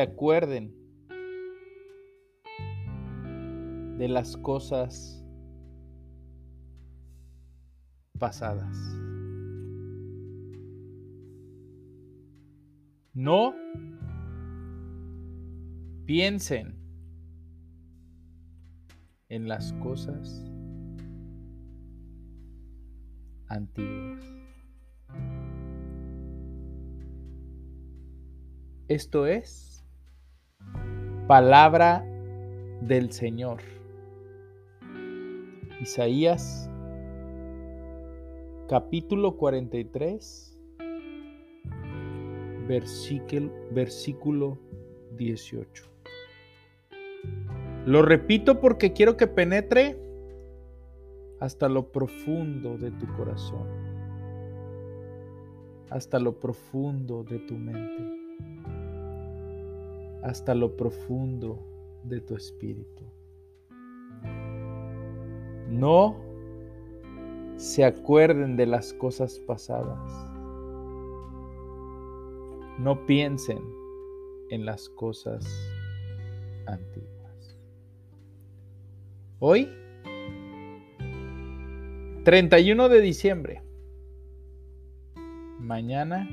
[0.00, 0.74] Acuerden
[3.98, 5.24] de las cosas
[8.18, 8.76] pasadas.
[13.14, 13.54] No
[16.06, 16.76] piensen
[19.28, 20.44] en las cosas
[23.48, 24.24] antiguas.
[28.86, 29.77] Esto es
[31.26, 32.04] palabra
[32.80, 33.58] del Señor.
[35.80, 36.70] Isaías
[38.68, 40.58] capítulo 43,
[42.66, 44.58] versículo, versículo
[45.16, 45.84] 18.
[47.86, 49.98] Lo repito porque quiero que penetre
[51.40, 53.66] hasta lo profundo de tu corazón,
[55.90, 58.17] hasta lo profundo de tu mente
[60.28, 61.58] hasta lo profundo
[62.04, 63.04] de tu espíritu.
[65.68, 66.16] No
[67.56, 69.98] se acuerden de las cosas pasadas.
[72.78, 73.58] No piensen
[74.50, 75.44] en las cosas
[76.66, 77.58] antiguas.
[79.40, 79.68] Hoy,
[82.24, 83.62] 31 de diciembre.
[85.58, 86.28] Mañana,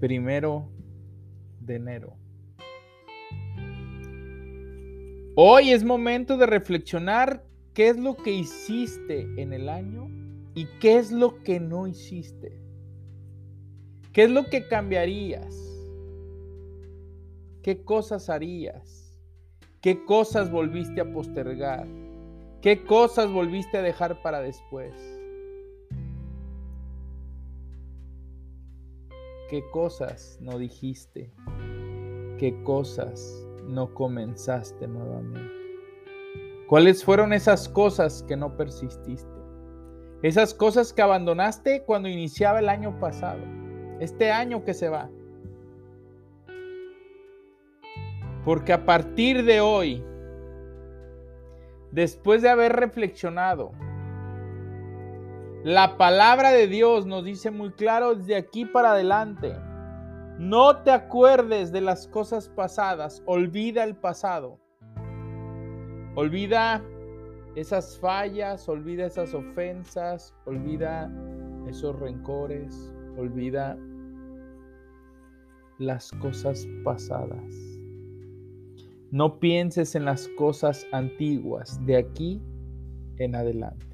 [0.00, 0.68] primero
[1.60, 2.16] de enero.
[5.36, 10.08] Hoy es momento de reflexionar qué es lo que hiciste en el año
[10.54, 12.60] y qué es lo que no hiciste.
[14.12, 15.56] ¿Qué es lo que cambiarías?
[17.62, 19.16] ¿Qué cosas harías?
[19.80, 21.86] ¿Qué cosas volviste a postergar?
[22.60, 25.19] ¿Qué cosas volviste a dejar para después?
[29.50, 31.34] ¿Qué cosas no dijiste?
[32.38, 35.52] ¿Qué cosas no comenzaste nuevamente?
[36.68, 39.40] ¿Cuáles fueron esas cosas que no persististe?
[40.22, 43.40] Esas cosas que abandonaste cuando iniciaba el año pasado,
[43.98, 45.10] este año que se va.
[48.44, 50.04] Porque a partir de hoy,
[51.90, 53.72] después de haber reflexionado,
[55.64, 59.54] la palabra de Dios nos dice muy claro desde aquí para adelante.
[60.38, 64.58] No te acuerdes de las cosas pasadas, olvida el pasado.
[66.14, 66.82] Olvida
[67.56, 71.12] esas fallas, olvida esas ofensas, olvida
[71.68, 73.76] esos rencores, olvida
[75.78, 77.54] las cosas pasadas.
[79.10, 82.40] No pienses en las cosas antiguas de aquí
[83.18, 83.89] en adelante.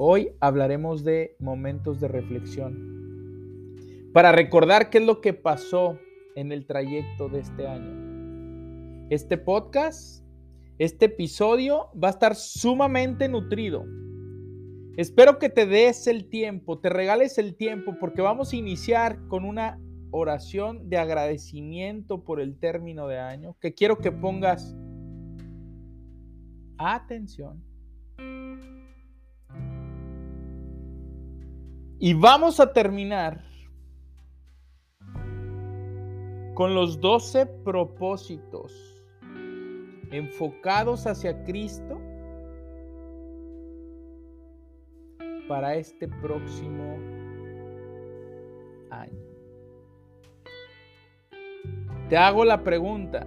[0.00, 3.74] Hoy hablaremos de momentos de reflexión
[4.12, 5.98] para recordar qué es lo que pasó
[6.36, 9.08] en el trayecto de este año.
[9.10, 10.24] Este podcast,
[10.78, 13.84] este episodio va a estar sumamente nutrido.
[14.96, 19.44] Espero que te des el tiempo, te regales el tiempo porque vamos a iniciar con
[19.44, 19.80] una
[20.12, 24.76] oración de agradecimiento por el término de año que quiero que pongas
[26.78, 27.64] atención
[32.00, 33.42] Y vamos a terminar
[36.54, 39.04] con los 12 propósitos
[40.12, 42.00] enfocados hacia Cristo
[45.48, 46.98] para este próximo
[48.90, 49.18] año.
[52.08, 53.26] Te hago la pregunta,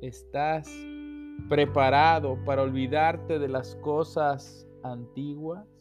[0.00, 0.66] ¿estás
[1.50, 5.75] preparado para olvidarte de las cosas antiguas?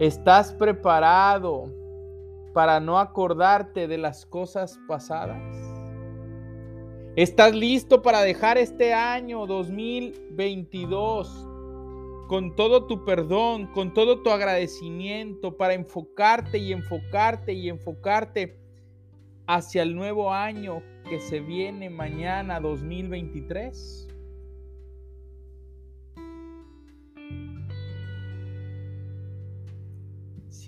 [0.00, 1.74] ¿Estás preparado
[2.54, 5.42] para no acordarte de las cosas pasadas?
[7.16, 11.48] ¿Estás listo para dejar este año 2022
[12.28, 18.56] con todo tu perdón, con todo tu agradecimiento, para enfocarte y enfocarte y enfocarte
[19.48, 20.80] hacia el nuevo año
[21.10, 24.07] que se viene mañana 2023?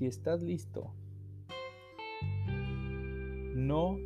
[0.00, 0.94] Si estás listo,
[3.54, 3.98] no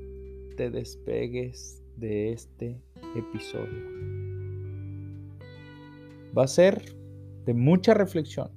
[0.56, 2.82] te despegues de este
[3.14, 3.79] episodio.
[6.37, 6.82] Va a ser
[7.46, 8.50] de mucha reflexión.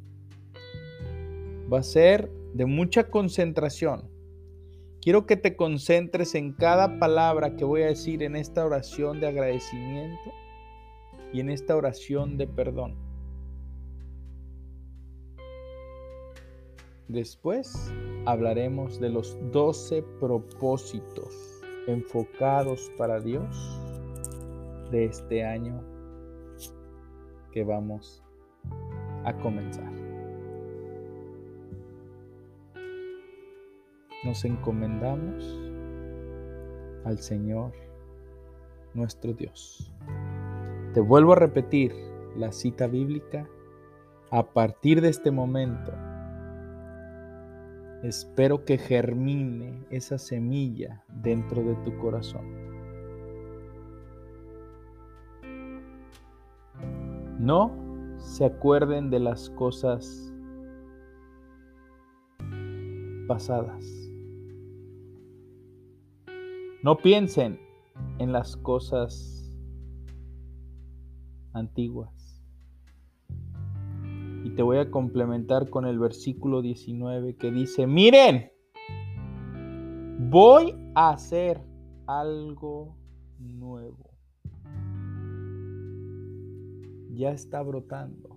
[1.71, 4.09] Va a ser de mucha concentración.
[4.99, 9.27] Quiero que te concentres en cada palabra que voy a decir en esta oración de
[9.27, 10.31] agradecimiento
[11.31, 13.06] y en esta oración de perdón.
[17.07, 17.93] Después
[18.25, 21.33] hablaremos de los 12 propósitos
[21.87, 23.79] enfocados para Dios
[24.91, 25.81] de este año
[27.53, 28.21] que vamos
[29.23, 29.89] a comenzar.
[34.25, 35.57] Nos encomendamos
[37.05, 37.71] al Señor
[38.93, 39.93] nuestro Dios.
[40.93, 41.93] Te vuelvo a repetir
[42.35, 43.47] la cita bíblica.
[44.29, 45.93] A partir de este momento,
[48.03, 52.45] espero que germine esa semilla dentro de tu corazón.
[57.39, 57.71] No
[58.17, 60.33] se acuerden de las cosas
[63.27, 63.85] pasadas.
[66.83, 67.59] No piensen
[68.19, 69.51] en las cosas
[71.53, 72.16] antiguas.
[74.57, 78.51] Te voy a complementar con el versículo 19 que dice, miren,
[80.17, 81.61] voy a hacer
[82.07, 82.97] algo
[83.37, 84.09] nuevo.
[87.11, 88.35] Ya está brotando.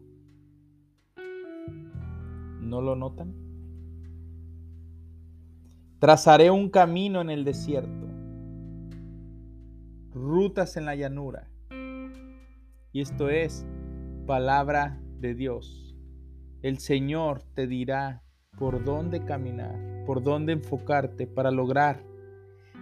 [2.60, 3.34] ¿No lo notan?
[6.00, 8.06] Trazaré un camino en el desierto,
[10.12, 11.48] rutas en la llanura.
[12.92, 13.66] Y esto es
[14.26, 15.89] palabra de Dios
[16.62, 18.22] el Señor te dirá
[18.58, 19.74] por dónde caminar,
[20.06, 22.02] por dónde enfocarte para lograr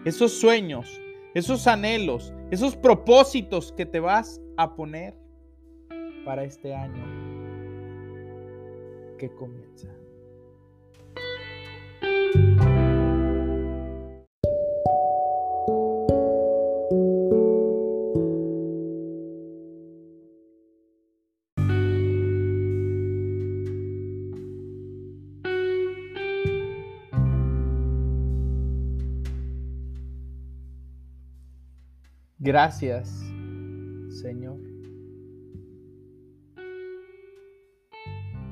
[0.05, 1.01] esos sueños,
[1.35, 5.15] esos anhelos, esos propósitos que te vas a poner
[6.25, 7.05] para este año
[9.19, 9.98] que comienza.
[32.41, 33.09] Gracias,
[34.11, 34.61] Señor,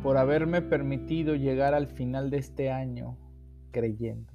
[0.03, 3.17] por haberme permitido llegar al final de este año
[3.71, 4.33] creyendo,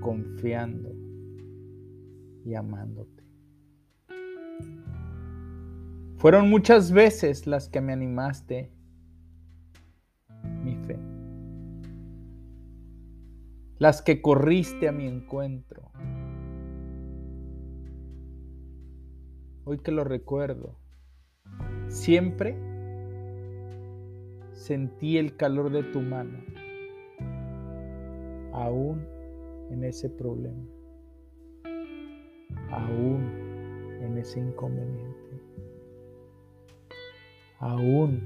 [0.00, 0.90] confiando
[2.46, 3.24] y amándote.
[6.16, 8.72] Fueron muchas veces las que me animaste
[10.64, 10.98] mi fe,
[13.76, 15.85] las que corriste a mi encuentro
[19.68, 20.76] hoy que lo recuerdo,
[21.88, 22.56] siempre
[24.52, 26.38] sentí el calor de tu mano,
[28.52, 29.04] aún
[29.70, 30.64] en ese problema,
[32.70, 35.42] aún en ese inconveniente,
[37.58, 38.22] aún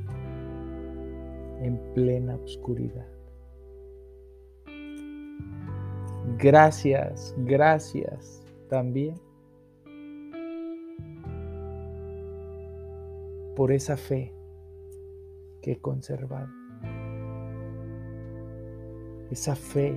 [1.62, 3.09] en plena oscuridad.
[6.37, 9.14] Gracias, gracias también
[13.54, 14.35] por esa fe
[15.62, 16.49] que he conservado.
[19.30, 19.95] Esa fe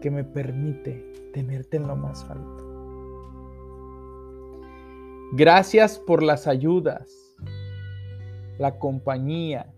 [0.00, 2.68] que me permite tenerte en lo más alto.
[5.32, 7.10] Gracias por las ayudas,
[8.58, 9.72] la compañía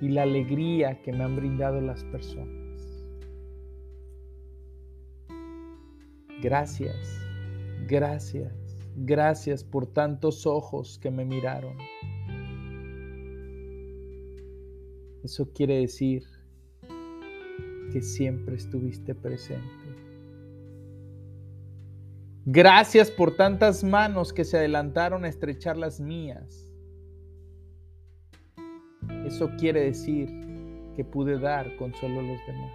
[0.00, 2.48] y la alegría que me han brindado las personas.
[6.40, 6.96] Gracias,
[7.86, 8.63] gracias
[8.96, 11.76] Gracias por tantos ojos que me miraron.
[15.24, 16.22] Eso quiere decir
[17.92, 19.64] que siempre estuviste presente.
[22.46, 26.72] Gracias por tantas manos que se adelantaron a estrechar las mías.
[29.26, 30.28] Eso quiere decir
[30.94, 32.72] que pude dar con solo los demás.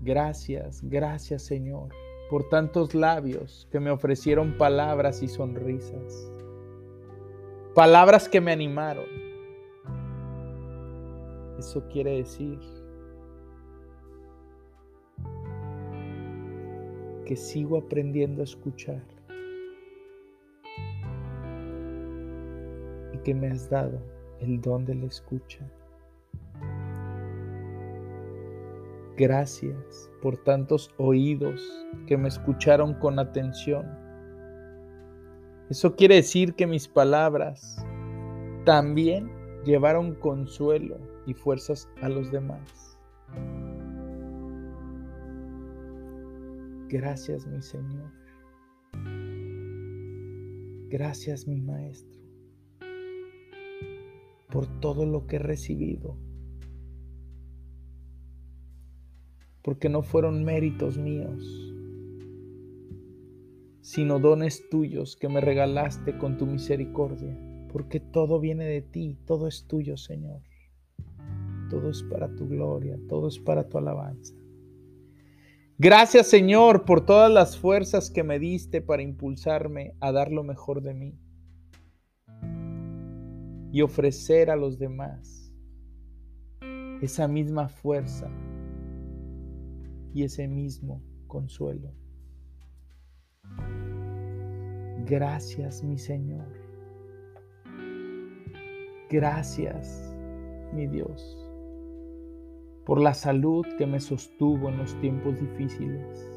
[0.00, 1.92] Gracias, gracias Señor
[2.34, 6.28] por tantos labios que me ofrecieron palabras y sonrisas,
[7.76, 9.04] palabras que me animaron.
[11.60, 12.58] Eso quiere decir
[17.24, 19.04] que sigo aprendiendo a escuchar
[23.12, 24.00] y que me has dado
[24.40, 25.60] el don de la escucha.
[29.16, 31.62] Gracias por tantos oídos
[32.06, 33.86] que me escucharon con atención.
[35.70, 37.84] Eso quiere decir que mis palabras
[38.64, 39.30] también
[39.64, 42.98] llevaron consuelo y fuerzas a los demás.
[46.88, 48.10] Gracias mi Señor.
[50.88, 52.24] Gracias mi Maestro
[54.54, 56.16] por todo lo que he recibido.
[59.64, 61.42] Porque no fueron méritos míos,
[63.80, 67.36] sino dones tuyos que me regalaste con tu misericordia.
[67.72, 70.42] Porque todo viene de ti, todo es tuyo, Señor.
[71.70, 74.34] Todo es para tu gloria, todo es para tu alabanza.
[75.76, 80.82] Gracias Señor por todas las fuerzas que me diste para impulsarme a dar lo mejor
[80.82, 81.18] de mí
[83.72, 85.52] y ofrecer a los demás
[87.02, 88.30] esa misma fuerza
[90.14, 91.92] y ese mismo consuelo.
[95.04, 96.46] Gracias mi Señor.
[99.10, 100.16] Gracias
[100.72, 101.44] mi Dios
[102.86, 106.28] por la salud que me sostuvo en los tiempos difíciles,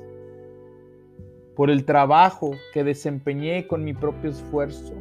[1.55, 4.95] por el trabajo que desempeñé con mi propio esfuerzo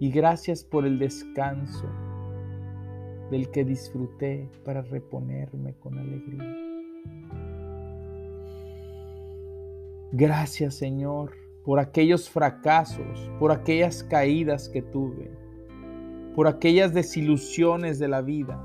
[0.00, 1.88] y gracias por el descanso
[3.30, 6.56] del que disfruté para reponerme con alegría.
[10.12, 11.32] Gracias Señor
[11.64, 15.30] por aquellos fracasos, por aquellas caídas que tuve,
[16.34, 18.62] por aquellas desilusiones de la vida,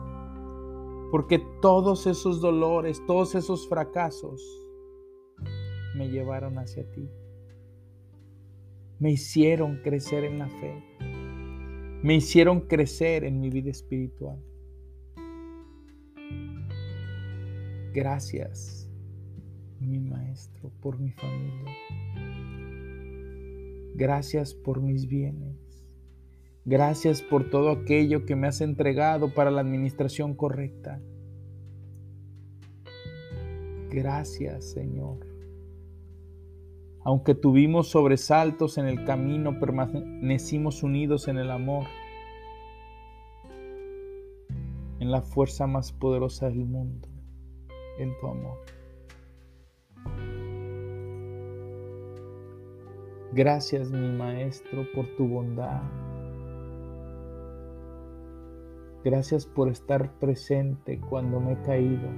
[1.09, 4.41] porque todos esos dolores, todos esos fracasos
[5.95, 7.09] me llevaron hacia ti,
[8.99, 10.91] me hicieron crecer en la fe
[12.03, 14.39] me hicieron crecer en mi vida espiritual.
[17.93, 18.89] Gracias,
[19.79, 21.71] mi maestro, por mi familia.
[23.95, 25.85] Gracias por mis bienes.
[26.63, 31.01] Gracias por todo aquello que me has entregado para la administración correcta.
[33.89, 35.27] Gracias, Señor.
[37.03, 41.87] Aunque tuvimos sobresaltos en el camino, permanecimos unidos en el amor,
[44.99, 47.09] en la fuerza más poderosa del mundo,
[48.01, 48.57] en tu amor.
[53.33, 55.81] Gracias mi Maestro por tu bondad.
[59.03, 62.09] Gracias por estar presente cuando me he caído,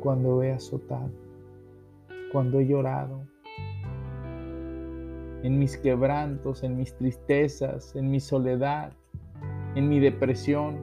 [0.00, 1.10] cuando he azotado,
[2.32, 3.26] cuando he llorado
[5.44, 8.92] en mis quebrantos, en mis tristezas, en mi soledad,
[9.74, 10.78] en mi depresión,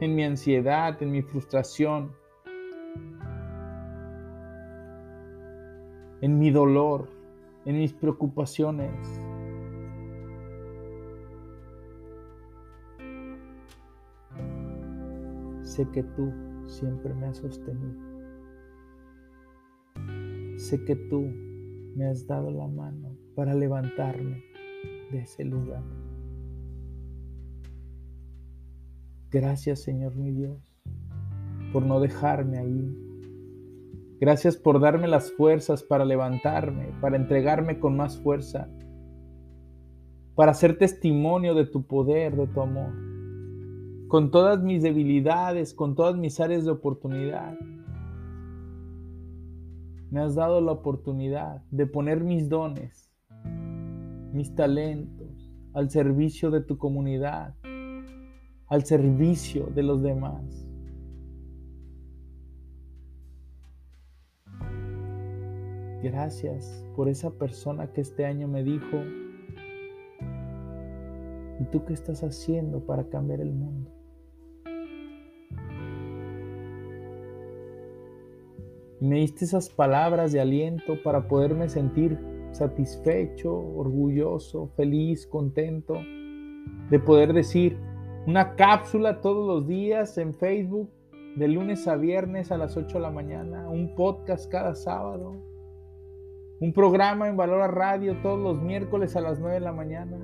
[0.00, 2.12] en mi ansiedad, en mi frustración,
[6.20, 7.08] en mi dolor,
[7.64, 8.90] en mis preocupaciones.
[15.62, 16.32] Sé que tú
[16.66, 18.06] siempre me has sostenido.
[20.56, 21.30] Sé que tú
[21.94, 24.42] me has dado la mano para levantarme
[25.10, 25.82] de ese lugar.
[29.30, 30.76] Gracias Señor mi Dios
[31.72, 33.05] por no dejarme ahí.
[34.20, 38.68] Gracias por darme las fuerzas para levantarme, para entregarme con más fuerza,
[40.34, 42.92] para ser testimonio de tu poder, de tu amor,
[44.08, 47.58] con todas mis debilidades, con todas mis áreas de oportunidad.
[50.10, 53.06] Me has dado la oportunidad de poner mis dones
[54.36, 57.54] mis talentos al servicio de tu comunidad,
[58.66, 60.65] al servicio de los demás.
[66.06, 68.96] Gracias por esa persona que este año me dijo,
[71.58, 73.90] ¿y tú qué estás haciendo para cambiar el mundo?
[79.00, 82.16] Me diste esas palabras de aliento para poderme sentir
[82.52, 85.94] satisfecho, orgulloso, feliz, contento
[86.88, 87.78] de poder decir
[88.28, 90.88] una cápsula todos los días en Facebook,
[91.34, 95.55] de lunes a viernes a las 8 de la mañana, un podcast cada sábado,
[96.60, 100.16] un programa en Valor a Radio todos los miércoles a las 9 de la mañana.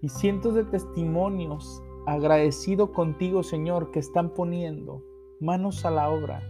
[0.00, 5.02] Y cientos de testimonios agradecido contigo, Señor, que están poniendo
[5.40, 6.42] manos a la obra.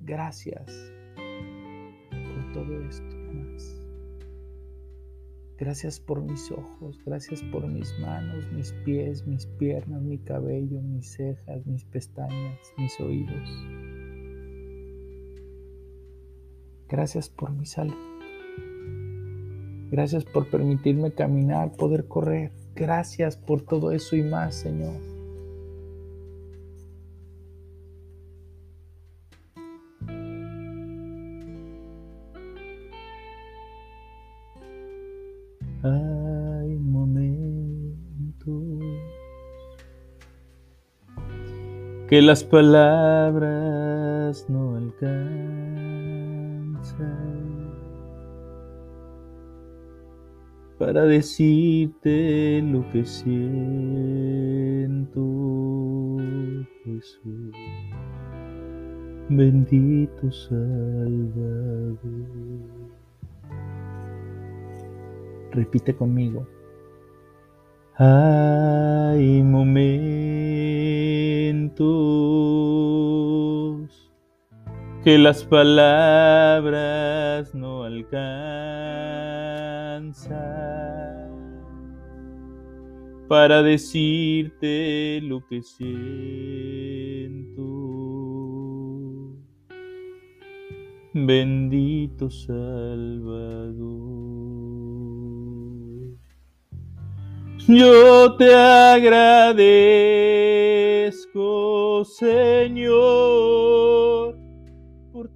[0.00, 0.92] Gracias
[2.10, 3.11] por todo esto.
[5.62, 11.12] Gracias por mis ojos, gracias por mis manos, mis pies, mis piernas, mi cabello, mis
[11.12, 13.48] cejas, mis pestañas, mis oídos.
[16.88, 17.94] Gracias por mi salud.
[19.92, 22.50] Gracias por permitirme caminar, poder correr.
[22.74, 25.11] Gracias por todo eso y más, Señor.
[42.12, 45.32] Que las palabras no alcanzan
[50.78, 53.32] para decirte lo que siento,
[56.84, 57.56] Jesús.
[59.30, 61.96] Bendito Salvador.
[65.52, 66.46] Repite conmigo.
[75.04, 76.72] Que las palabras
[77.54, 78.12] no alcanzan
[83.28, 85.92] para decirte lo que siento.
[91.14, 93.72] Bendito Salvador.
[97.68, 99.24] Yo te agradezco,
[102.04, 103.62] Señor,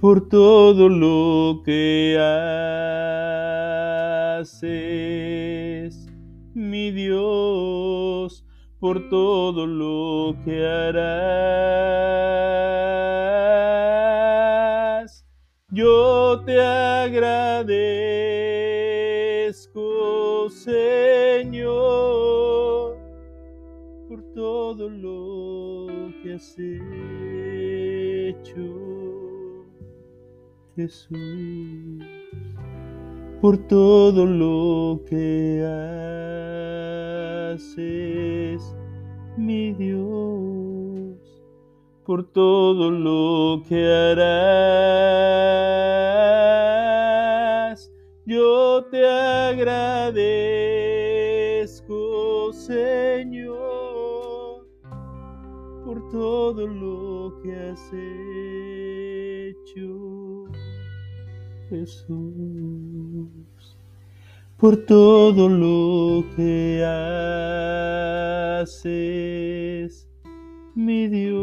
[0.00, 2.16] por todo lo que
[4.38, 6.06] haces,
[6.54, 8.44] mi Dios
[8.78, 11.08] por todo lo que harás.
[15.70, 18.57] Yo te agradezco,
[20.68, 21.72] Señor,
[24.06, 26.58] por todo lo que has
[28.28, 28.60] hecho,
[30.76, 32.04] Jesús,
[33.40, 35.64] por todo lo que
[37.54, 38.76] haces,
[39.38, 41.16] mi Dios,
[42.04, 45.08] por todo lo que harás.
[48.26, 50.57] Yo te agradezco,
[56.10, 57.92] todo lo que has
[59.52, 60.46] hecho,
[61.68, 63.48] Jesús
[64.58, 66.84] por todo lo que
[68.60, 70.08] haces,
[70.74, 71.38] mi Dios,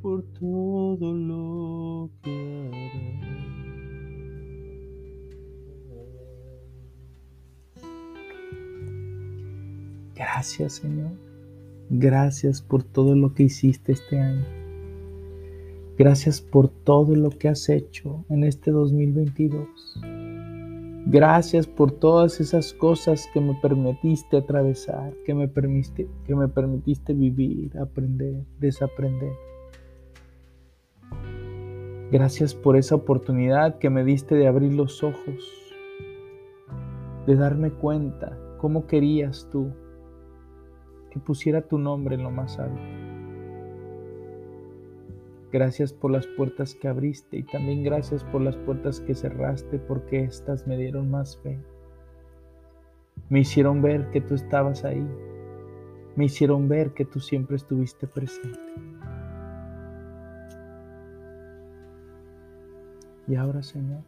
[0.00, 3.12] por todo lo que harás.
[10.14, 11.25] Gracias, Señor.
[11.88, 14.44] Gracias por todo lo que hiciste este año.
[15.96, 19.68] Gracias por todo lo que has hecho en este 2022.
[21.06, 27.14] Gracias por todas esas cosas que me permitiste atravesar, que me permitiste, que me permitiste
[27.14, 29.32] vivir, aprender, desaprender.
[32.10, 35.72] Gracias por esa oportunidad que me diste de abrir los ojos,
[37.28, 39.72] de darme cuenta cómo querías tú
[41.20, 42.80] pusiera tu nombre en lo más alto.
[45.52, 50.24] Gracias por las puertas que abriste y también gracias por las puertas que cerraste porque
[50.24, 51.58] éstas me dieron más fe.
[53.28, 55.06] Me hicieron ver que tú estabas ahí.
[56.16, 58.58] Me hicieron ver que tú siempre estuviste presente.
[63.28, 64.02] Y ahora, Señor,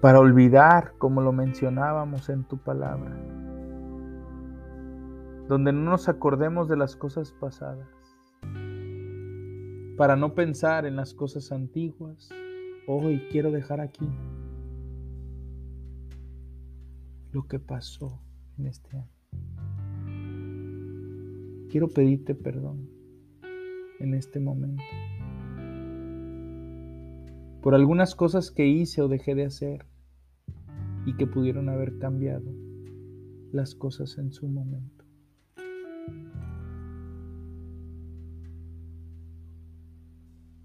[0.00, 3.16] para olvidar, como lo mencionábamos en tu palabra,
[5.48, 7.88] donde no nos acordemos de las cosas pasadas,
[9.96, 12.30] para no pensar en las cosas antiguas.
[12.86, 14.08] Hoy quiero dejar aquí
[17.30, 18.20] lo que pasó
[18.58, 19.08] en este año.
[21.70, 22.90] Quiero pedirte perdón
[24.00, 24.82] en este momento
[27.62, 29.86] por algunas cosas que hice o dejé de hacer
[31.06, 32.52] y que pudieron haber cambiado
[33.52, 35.01] las cosas en su momento.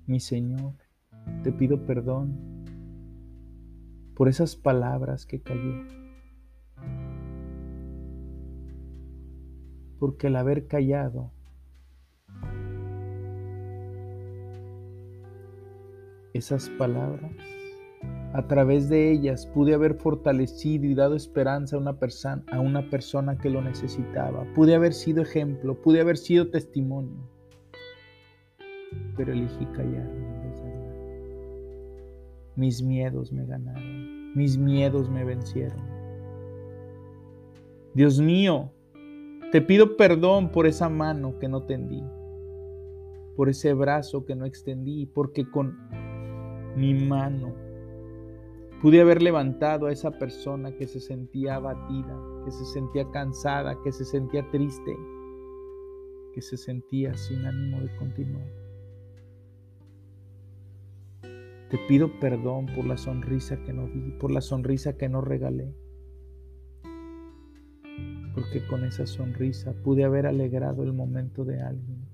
[0.07, 0.73] Mi Señor,
[1.43, 2.33] te pido perdón
[4.15, 5.85] por esas palabras que callé.
[9.99, 11.31] Porque al haber callado,
[16.33, 17.33] esas palabras,
[18.31, 22.89] a través de ellas pude haber fortalecido y dado esperanza a una, persona, a una
[22.89, 24.45] persona que lo necesitaba.
[24.55, 27.36] Pude haber sido ejemplo, pude haber sido testimonio.
[29.15, 30.27] Pero elegí callarme.
[32.57, 35.79] Mis miedos me ganaron, mis miedos me vencieron.
[37.93, 38.71] Dios mío,
[39.51, 42.03] te pido perdón por esa mano que no tendí,
[43.35, 45.77] por ese brazo que no extendí, porque con
[46.75, 47.53] mi mano
[48.81, 53.91] pude haber levantado a esa persona que se sentía abatida, que se sentía cansada, que
[53.91, 54.97] se sentía triste,
[56.33, 58.66] que se sentía sin ánimo de continuar.
[61.69, 65.75] Te pido perdón por la sonrisa que no vi, por la sonrisa que no regalé.
[68.33, 72.07] Porque con esa sonrisa pude haber alegrado el momento de alguien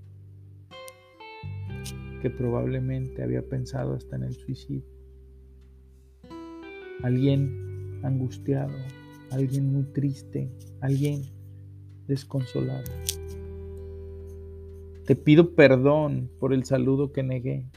[2.23, 4.87] que probablemente había pensado hasta en el suicidio.
[7.03, 8.73] Alguien angustiado,
[9.29, 11.23] alguien muy triste, alguien
[12.07, 12.89] desconsolado.
[15.05, 17.67] Te pido perdón por el saludo que negué,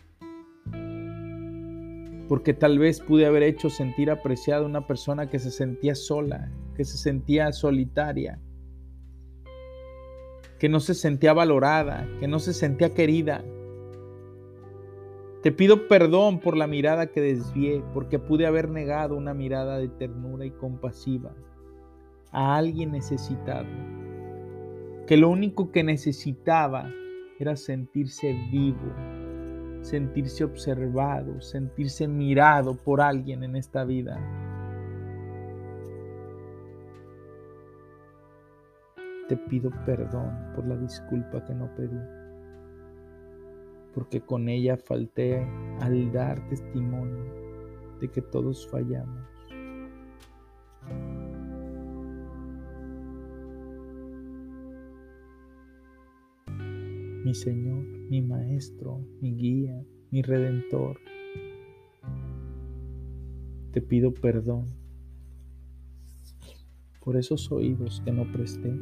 [2.29, 6.51] porque tal vez pude haber hecho sentir apreciada a una persona que se sentía sola,
[6.75, 8.41] que se sentía solitaria,
[10.59, 13.45] que no se sentía valorada, que no se sentía querida.
[15.43, 19.89] Te pido perdón por la mirada que desvié, porque pude haber negado una mirada de
[19.89, 21.35] ternura y compasiva
[22.33, 23.69] a alguien necesitado,
[25.07, 26.91] que lo único que necesitaba
[27.39, 28.93] era sentirse vivo,
[29.87, 34.19] sentirse observado, sentirse mirado por alguien en esta vida.
[39.29, 42.01] Te pido perdón por la disculpa que no pedí,
[43.95, 45.47] porque con ella falté
[45.81, 47.25] al dar testimonio
[48.01, 49.25] de que todos fallamos.
[57.25, 60.99] mi Señor, mi Maestro, mi guía, mi Redentor.
[63.73, 64.67] Te pido perdón
[67.01, 68.73] por esos oídos que no presté,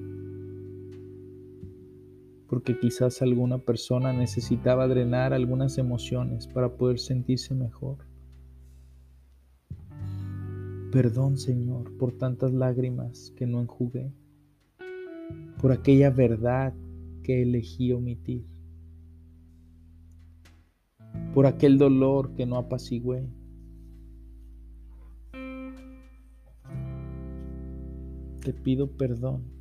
[2.49, 7.99] porque quizás alguna persona necesitaba drenar algunas emociones para poder sentirse mejor.
[10.93, 14.13] Perdón, Señor, por tantas lágrimas que no enjugué,
[15.61, 16.73] por aquella verdad
[17.25, 18.54] que elegí omitir,
[21.33, 23.27] por aquel dolor que no apacigué.
[28.42, 29.55] Te pido perdón.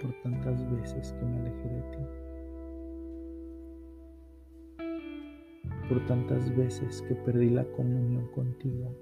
[0.00, 1.98] por tantas veces que me alejé de ti.
[5.88, 8.94] Por tantas veces que perdí la comunión contigo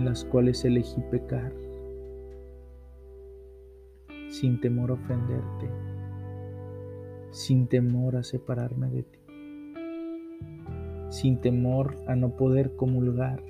[0.00, 1.52] en las cuales elegí pecar,
[4.30, 5.68] sin temor a ofenderte,
[7.32, 9.18] sin temor a separarme de ti,
[11.10, 13.42] sin temor a no poder comulgar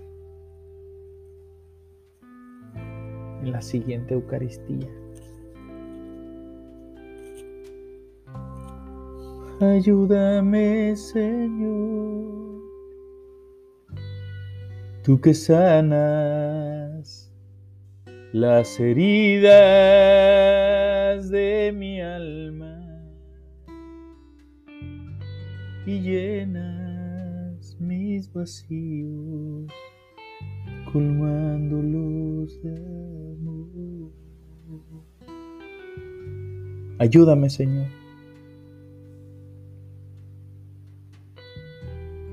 [3.42, 4.88] en la siguiente Eucaristía.
[9.60, 12.39] Ayúdame, Señor
[15.02, 16.00] tú que sanas
[18.32, 19.50] las heridas
[21.30, 22.80] de mi alma
[25.86, 29.72] y llenas mis vacíos
[30.92, 34.12] colmándolos de amor.
[36.98, 37.86] Ayúdame, Señor.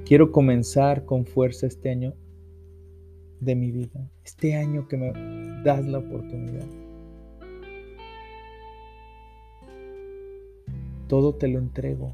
[0.06, 2.14] Quiero comenzar con fuerza este año
[3.40, 5.12] de mi vida, este año que me
[5.64, 6.68] das la oportunidad.
[11.08, 12.14] Todo te lo entrego.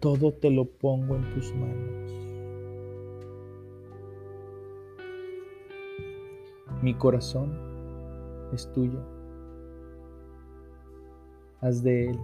[0.00, 2.12] Todo te lo pongo en tus manos.
[6.82, 7.52] Mi corazón
[8.52, 9.00] es tuyo.
[11.60, 12.18] Haz de él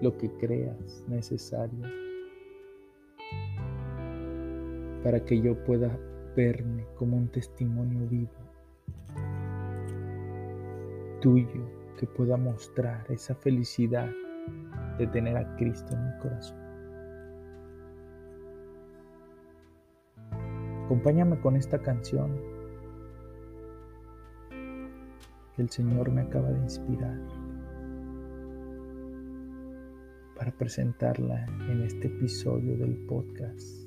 [0.00, 2.05] lo que creas necesario
[5.06, 5.96] para que yo pueda
[6.34, 8.32] verme como un testimonio vivo
[11.20, 14.10] tuyo que pueda mostrar esa felicidad
[14.98, 16.58] de tener a Cristo en mi corazón.
[20.86, 22.36] Acompáñame con esta canción
[25.54, 27.20] que el Señor me acaba de inspirar
[30.36, 33.85] para presentarla en este episodio del podcast.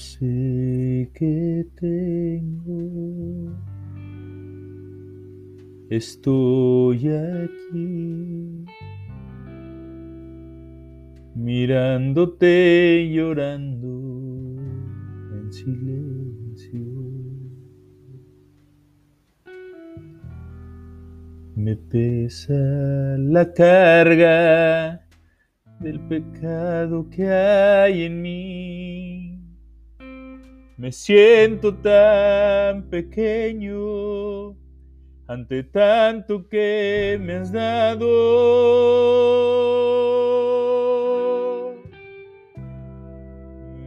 [0.00, 3.52] Sé qué tengo.
[5.90, 8.64] Estoy aquí
[11.34, 14.56] mirándote llorando
[15.34, 16.80] en silencio.
[21.56, 22.54] Me pesa
[23.18, 25.06] la carga
[25.80, 29.19] del pecado que hay en mí.
[30.80, 34.56] Me siento tan pequeño
[35.26, 38.06] ante tanto que me has dado.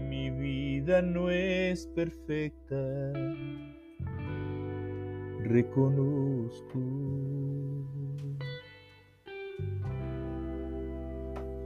[0.08, 3.12] Mi vida no es perfecta,
[5.40, 6.80] reconozco.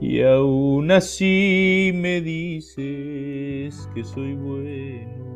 [0.00, 5.26] Y aún así me dices que soy bueno.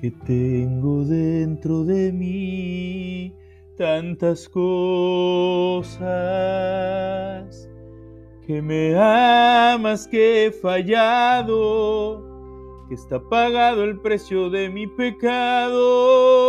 [0.00, 3.32] Que tengo dentro de mí
[3.78, 6.04] tantas cosas.
[8.46, 12.22] Que me amas, que he fallado.
[12.88, 16.44] Que está pagado el precio de mi pecado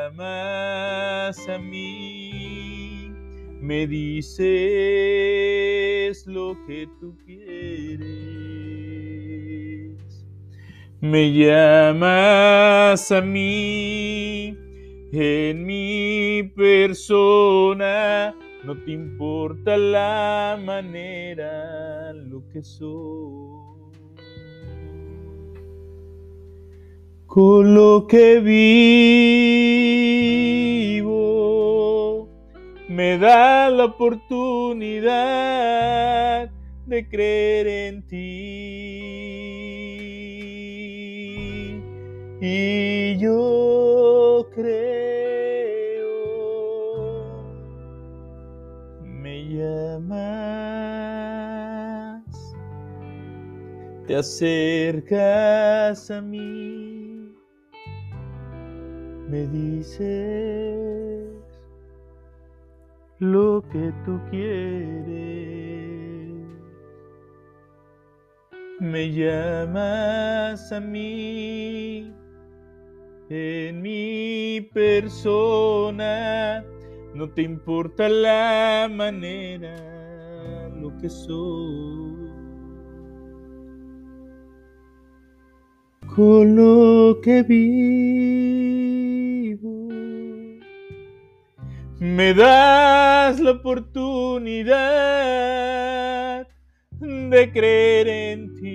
[0.00, 3.12] llamas a mí,
[3.60, 4.46] me dices
[6.26, 8.00] lo que tú quieres.
[11.00, 14.56] Me llamas a mí
[15.12, 18.34] en mi persona,
[18.64, 23.49] no te importa la manera, lo que soy.
[27.30, 28.58] Con lo que vivo,
[32.88, 36.50] me da la oportunidad
[36.86, 38.16] de creer en ti.
[42.40, 46.10] Y yo creo,
[49.04, 50.24] me llamas,
[54.08, 56.79] te acercas a mí
[59.30, 61.30] me dices
[63.20, 65.60] lo que tú quieres.
[68.80, 72.12] Me llamas a mí
[73.28, 76.64] en mi persona.
[77.14, 79.76] No te importa la manera,
[80.80, 82.10] lo que soy.
[86.16, 88.79] Con lo que vi
[92.00, 96.48] me das la oportunidad
[96.98, 98.70] de creer en ti.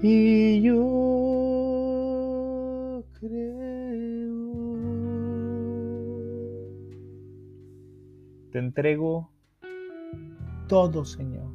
[0.00, 0.84] Y yo
[3.18, 4.76] creo.
[8.52, 9.28] Te entrego
[10.68, 11.50] todo, Señor.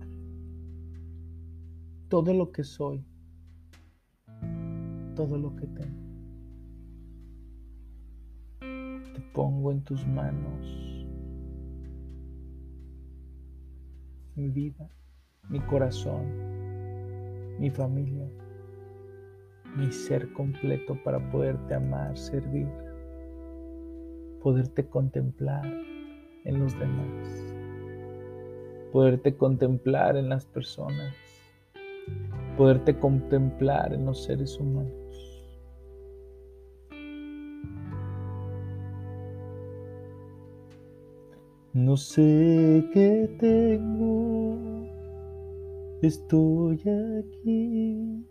[2.10, 3.06] Todo lo que soy.
[5.16, 6.11] Todo lo que tengo.
[9.34, 10.92] Pongo en tus manos
[14.36, 14.90] mi vida,
[15.50, 16.26] mi corazón,
[17.60, 18.28] mi familia,
[19.76, 22.68] mi ser completo para poderte amar, servir,
[24.42, 25.66] poderte contemplar
[26.46, 27.54] en los demás,
[28.92, 31.14] poderte contemplar en las personas,
[32.58, 35.01] poderte contemplar en los seres humanos.
[41.92, 44.58] No sé qué tengo,
[46.02, 46.80] estoy
[47.20, 48.26] aquí,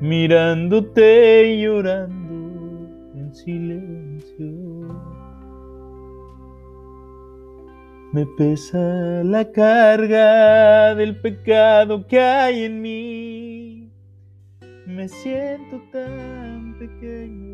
[0.00, 4.46] mirándote y llorando en silencio.
[8.12, 13.90] Me pesa la carga del pecado que hay en mí.
[14.86, 17.53] me siento tan pequeño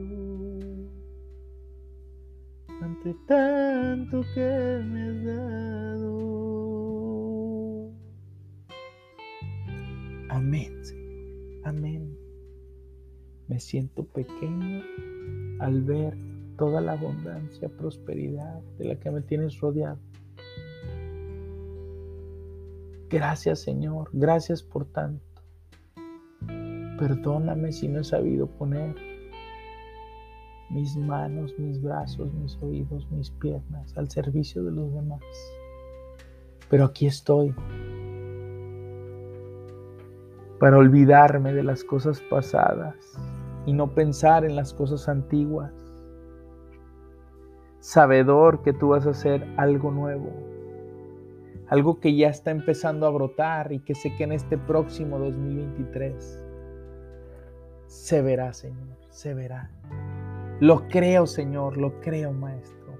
[2.90, 6.10] ante tanto que me has dado.
[10.28, 11.60] Amén, Señor.
[11.64, 12.18] Amén.
[13.46, 14.82] Me siento pequeño
[15.60, 16.16] al ver
[16.56, 20.00] toda la abundancia, prosperidad de la que me tienes rodeado.
[23.08, 25.24] Gracias Señor, gracias por tanto.
[26.98, 29.09] Perdóname si no he sabido poner
[30.70, 35.20] mis manos, mis brazos, mis oídos, mis piernas al servicio de los demás.
[36.68, 37.54] Pero aquí estoy
[40.60, 42.94] para olvidarme de las cosas pasadas
[43.66, 45.72] y no pensar en las cosas antiguas.
[47.80, 50.30] Sabedor que tú vas a hacer algo nuevo,
[51.68, 56.44] algo que ya está empezando a brotar y que sé que en este próximo 2023
[57.86, 59.70] se verá, Señor, se verá.
[60.60, 62.98] Lo creo, Señor, lo creo, Maestro.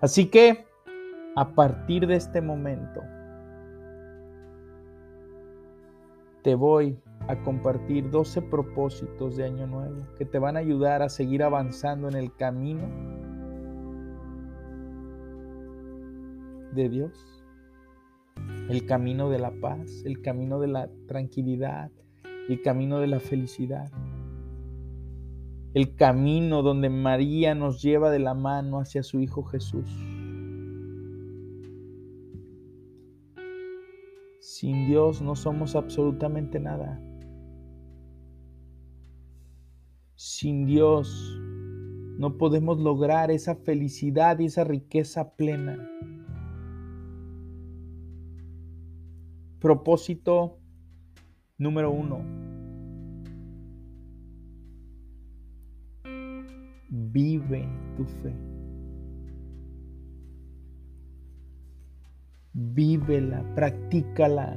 [0.00, 0.66] Así que,
[1.36, 3.00] a partir de este momento,
[6.42, 11.08] te voy a compartir 12 propósitos de Año Nuevo que te van a ayudar a
[11.08, 12.86] seguir avanzando en el camino
[16.74, 17.44] de Dios,
[18.68, 21.90] el camino de la paz, el camino de la tranquilidad,
[22.48, 23.90] el camino de la felicidad,
[25.74, 29.90] el camino donde María nos lleva de la mano hacia su Hijo Jesús.
[34.38, 37.00] Sin Dios no somos absolutamente nada.
[40.14, 41.36] Sin Dios
[42.18, 45.90] no podemos lograr esa felicidad y esa riqueza plena.
[49.58, 50.58] Propósito
[51.58, 52.53] número uno.
[56.96, 58.32] Vive tu fe.
[62.52, 64.56] Vívela, practícala.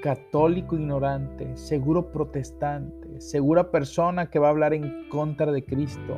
[0.00, 6.16] Católico ignorante, seguro protestante, segura persona que va a hablar en contra de Cristo.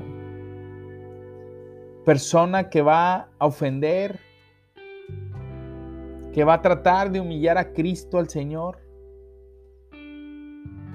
[2.05, 4.21] Persona que va a ofender,
[6.35, 8.82] que va a tratar de humillar a Cristo, al Señor.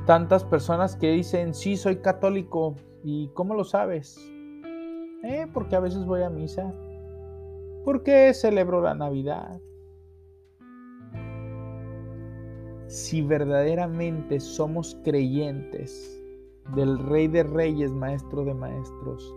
[0.08, 2.76] Tantas personas que dicen, sí, soy católico.
[3.04, 4.17] ¿Y cómo lo sabes?
[5.22, 6.74] Eh, porque a veces voy a misa.
[7.84, 9.60] ¿Por qué celebro la Navidad?
[12.88, 16.17] Si verdaderamente somos creyentes
[16.74, 19.36] del Rey de Reyes, Maestro de Maestros,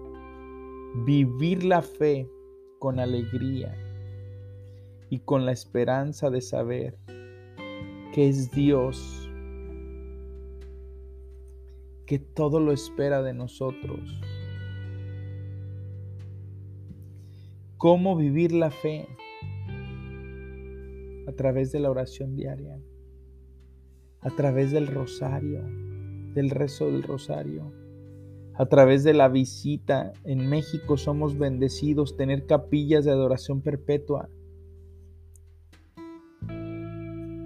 [1.04, 2.30] vivir la fe
[2.78, 3.76] con alegría
[5.09, 6.96] y con la esperanza de saber
[8.12, 9.29] que es Dios,
[12.10, 14.20] que todo lo espera de nosotros
[17.76, 19.06] cómo vivir la fe
[21.28, 22.80] a través de la oración diaria,
[24.22, 25.62] a través del rosario,
[26.34, 27.72] del rezo del rosario,
[28.54, 30.12] a través de la visita.
[30.24, 34.28] En México somos bendecidos tener capillas de adoración perpetua.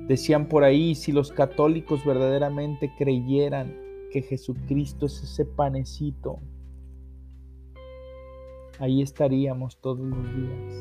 [0.08, 3.83] Decían por ahí, si los católicos verdaderamente creyeran
[4.14, 6.38] que Jesucristo es ese panecito
[8.78, 10.74] ahí estaríamos todos los días.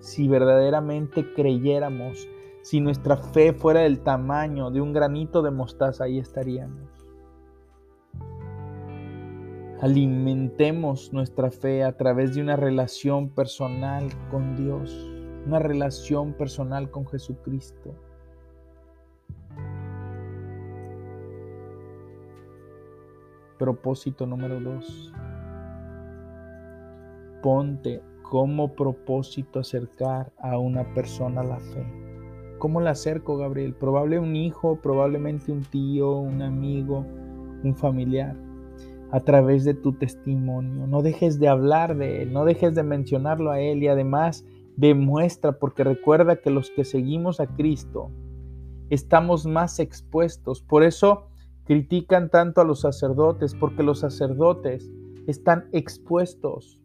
[0.00, 2.28] Si verdaderamente creyéramos,
[2.62, 6.88] si nuestra fe fuera del tamaño de un granito de mostaza, ahí estaríamos.
[9.80, 15.10] Alimentemos nuestra fe a través de una relación personal con Dios,
[15.46, 17.94] una relación personal con Jesucristo.
[23.58, 25.12] Propósito número dos
[27.46, 31.86] ponte como propósito acercar a una persona a la fe.
[32.58, 33.72] ¿Cómo la acerco, Gabriel?
[33.72, 37.06] Probable un hijo, probablemente un tío, un amigo,
[37.62, 38.34] un familiar.
[39.12, 40.88] A través de tu testimonio.
[40.88, 44.44] No dejes de hablar de él, no dejes de mencionarlo a él y además
[44.76, 48.10] demuestra, porque recuerda que los que seguimos a Cristo
[48.90, 50.62] estamos más expuestos.
[50.62, 51.28] Por eso
[51.66, 54.90] critican tanto a los sacerdotes, porque los sacerdotes
[55.26, 56.80] están expuestos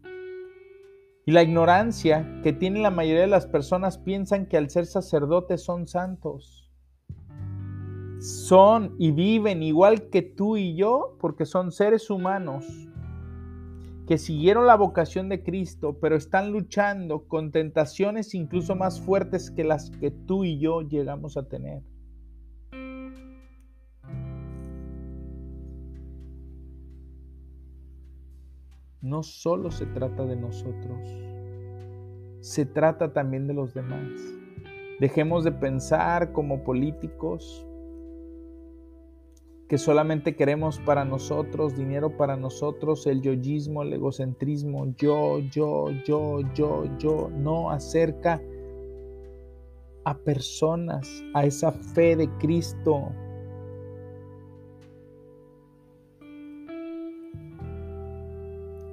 [1.25, 5.61] y la ignorancia que tiene la mayoría de las personas piensan que al ser sacerdotes
[5.61, 6.67] son santos.
[8.19, 12.65] Son y viven igual que tú y yo porque son seres humanos
[14.07, 19.63] que siguieron la vocación de Cristo, pero están luchando con tentaciones incluso más fuertes que
[19.63, 21.83] las que tú y yo llegamos a tener.
[29.01, 30.99] No solo se trata de nosotros,
[32.39, 34.09] se trata también de los demás.
[34.99, 37.65] Dejemos de pensar como políticos,
[39.67, 46.41] que solamente queremos para nosotros, dinero para nosotros, el yoyismo, el egocentrismo, yo, yo, yo,
[46.53, 48.41] yo, yo, no acerca
[50.03, 53.13] a personas, a esa fe de Cristo.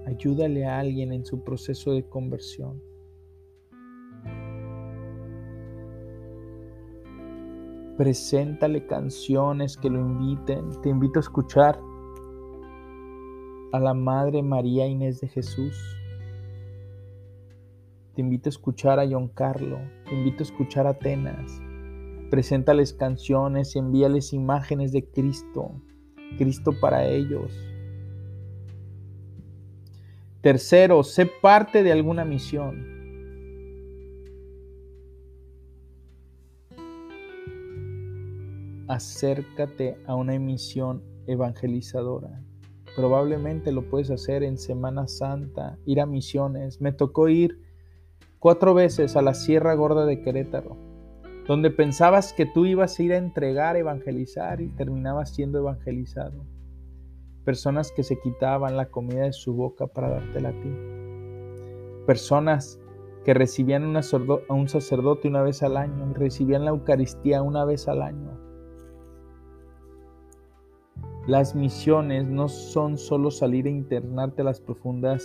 [0.09, 2.82] Ayúdale a alguien en su proceso de conversión.
[7.98, 10.70] Preséntale canciones que lo inviten.
[10.80, 11.78] Te invito a escuchar
[13.72, 15.76] a la Madre María Inés de Jesús.
[18.14, 19.78] Te invito a escuchar a John Carlo.
[20.06, 21.61] Te invito a escuchar a Atenas.
[22.30, 25.70] Preséntales canciones envíales imágenes de Cristo.
[26.38, 27.68] Cristo para ellos.
[30.41, 32.99] Tercero, sé parte de alguna misión.
[38.89, 42.43] acércate a una emisión evangelizadora.
[42.97, 46.80] Probablemente lo puedes hacer en Semana Santa, ir a misiones.
[46.80, 47.61] Me tocó ir
[48.39, 50.76] cuatro veces a la Sierra Gorda de Querétaro,
[51.47, 56.45] donde pensabas que tú ibas a ir a entregar, evangelizar y terminabas siendo evangelizado.
[57.49, 60.70] Personas que se quitaban la comida de su boca para dártela a ti.
[62.07, 62.78] Personas
[63.24, 64.03] que recibían a
[64.53, 68.38] un sacerdote una vez al año y recibían la Eucaristía una vez al año
[71.28, 75.22] las misiones no son solo salir a internarte a las profundas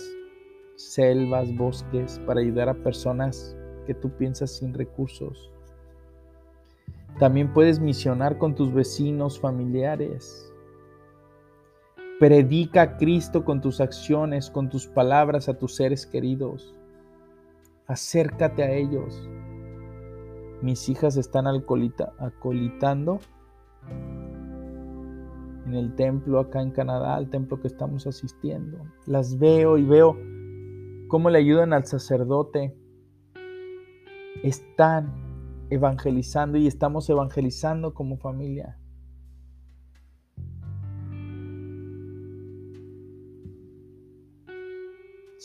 [0.76, 3.56] selvas, bosques, para ayudar a personas
[3.86, 5.50] que tú piensas sin recursos.
[7.18, 10.52] También puedes misionar con tus vecinos, familiares.
[12.20, 16.74] Predica a Cristo con tus acciones, con tus palabras a tus seres queridos.
[17.86, 19.28] Acércate a ellos.
[20.62, 23.18] Mis hijas están acolitando
[25.66, 28.78] en el templo acá en Canadá, al templo que estamos asistiendo.
[29.06, 30.16] Las veo y veo
[31.08, 32.76] cómo le ayudan al sacerdote.
[34.42, 35.12] Están
[35.70, 38.78] evangelizando y estamos evangelizando como familia.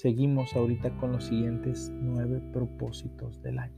[0.01, 3.73] Seguimos ahorita con los siguientes nueve propósitos del año.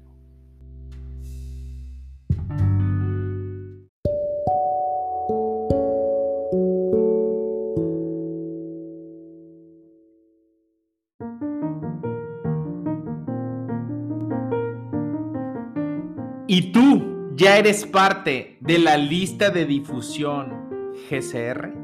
[16.48, 20.70] ¿Y tú ya eres parte de la lista de difusión
[21.10, 21.81] GCR?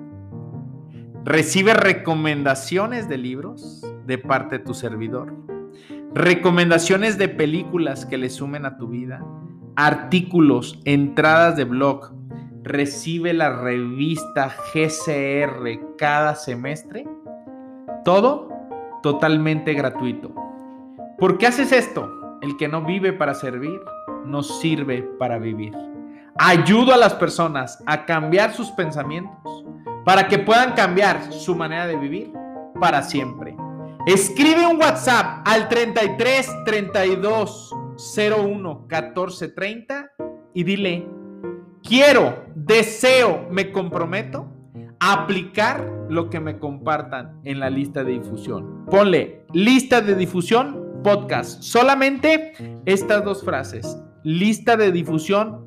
[1.27, 5.35] ¿Recibe recomendaciones de libros de parte de tu servidor?
[6.13, 9.25] ¿Recomendaciones de películas que le sumen a tu vida?
[9.75, 12.13] ¿Artículos, entradas de blog?
[12.63, 17.05] ¿Recibe la revista GCR cada semestre?
[18.05, 18.47] Todo
[19.03, 20.33] totalmente gratuito.
[21.19, 22.39] ¿Por qué haces esto?
[22.41, 23.81] El que no vive para servir
[24.25, 25.73] nos sirve para vivir.
[26.37, 29.56] Ayudo a las personas a cambiar sus pensamientos
[30.07, 32.31] para que puedan cambiar su manera de vivir
[32.79, 33.57] para siempre.
[34.05, 37.75] Escribe un WhatsApp al 33 32
[38.17, 40.11] 01 14 30
[40.53, 41.05] y dile,
[41.83, 44.47] quiero, deseo, me comprometo
[45.01, 48.85] a aplicar lo que me compartan en la lista de difusión.
[48.85, 51.61] Ponle lista de difusión podcast.
[51.63, 52.53] Solamente
[52.85, 55.66] estas dos frases lista de difusión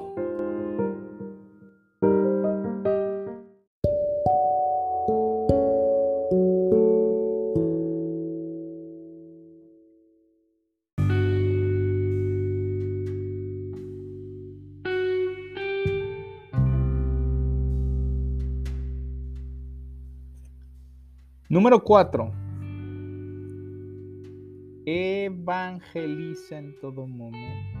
[21.51, 22.31] Número 4.
[24.85, 27.77] Evangeliza en todo momento.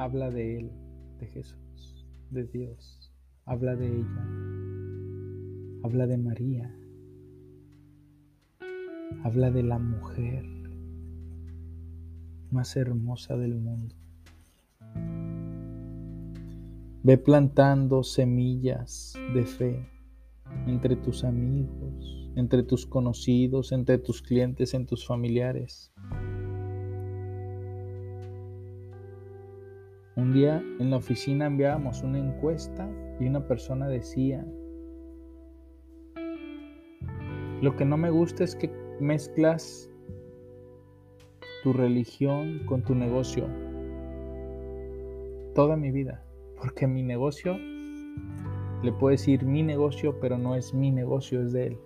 [0.00, 0.70] Habla de Él,
[1.18, 3.12] de Jesús, de Dios.
[3.44, 4.24] habla de ella,
[5.84, 6.74] habla de María,
[9.22, 10.46] habla de la mujer
[12.50, 13.94] más hermosa del mundo.
[17.02, 19.99] Ve plantando semillas de fe
[20.66, 25.92] entre tus amigos, entre tus conocidos, entre tus clientes, en tus familiares.
[30.16, 34.46] Un día en la oficina enviábamos una encuesta y una persona decía,
[37.62, 38.70] lo que no me gusta es que
[39.00, 39.90] mezclas
[41.62, 43.46] tu religión con tu negocio
[45.54, 46.24] toda mi vida,
[46.56, 47.56] porque mi negocio,
[48.82, 51.78] le puedo decir mi negocio, pero no es mi negocio, es de él.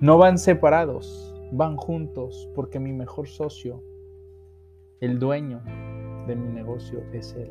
[0.00, 3.82] No van separados, van juntos, porque mi mejor socio,
[5.00, 5.60] el dueño
[6.26, 7.50] de mi negocio, es él.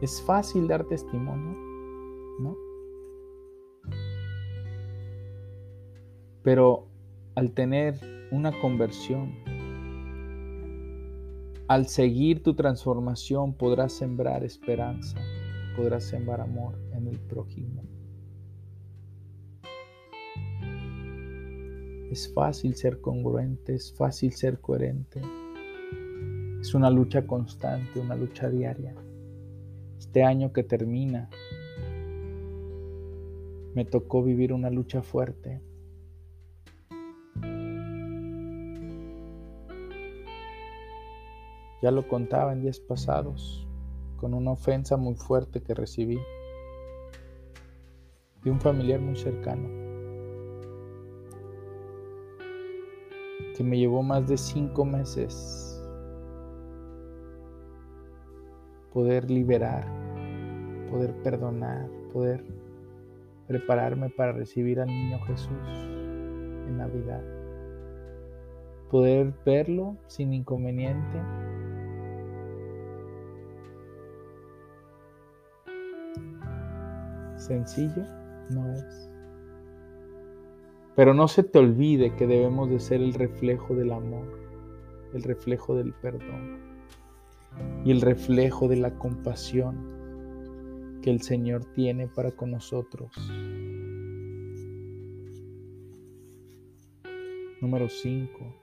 [0.00, 1.56] Es fácil dar testimonio,
[2.40, 2.56] ¿no?
[6.42, 6.86] Pero
[7.34, 7.94] al tener
[8.30, 9.34] una conversión,
[11.70, 15.20] al seguir tu transformación podrás sembrar esperanza,
[15.76, 17.84] podrás sembrar amor en el prójimo.
[22.10, 25.22] Es fácil ser congruente, es fácil ser coherente.
[26.60, 28.96] Es una lucha constante, una lucha diaria.
[29.96, 31.30] Este año que termina,
[33.76, 35.60] me tocó vivir una lucha fuerte.
[41.82, 43.66] Ya lo contaba en días pasados,
[44.16, 46.18] con una ofensa muy fuerte que recibí
[48.44, 49.68] de un familiar muy cercano,
[53.56, 55.70] que me llevó más de cinco meses
[58.92, 59.86] poder liberar,
[60.90, 62.44] poder perdonar, poder
[63.46, 65.68] prepararme para recibir al niño Jesús
[66.66, 67.22] en Navidad,
[68.90, 71.18] poder verlo sin inconveniente.
[77.40, 78.04] Sencillo
[78.50, 79.10] no es.
[80.94, 84.26] Pero no se te olvide que debemos de ser el reflejo del amor,
[85.14, 86.60] el reflejo del perdón
[87.84, 93.10] y el reflejo de la compasión que el Señor tiene para con nosotros.
[97.60, 98.54] Número 5.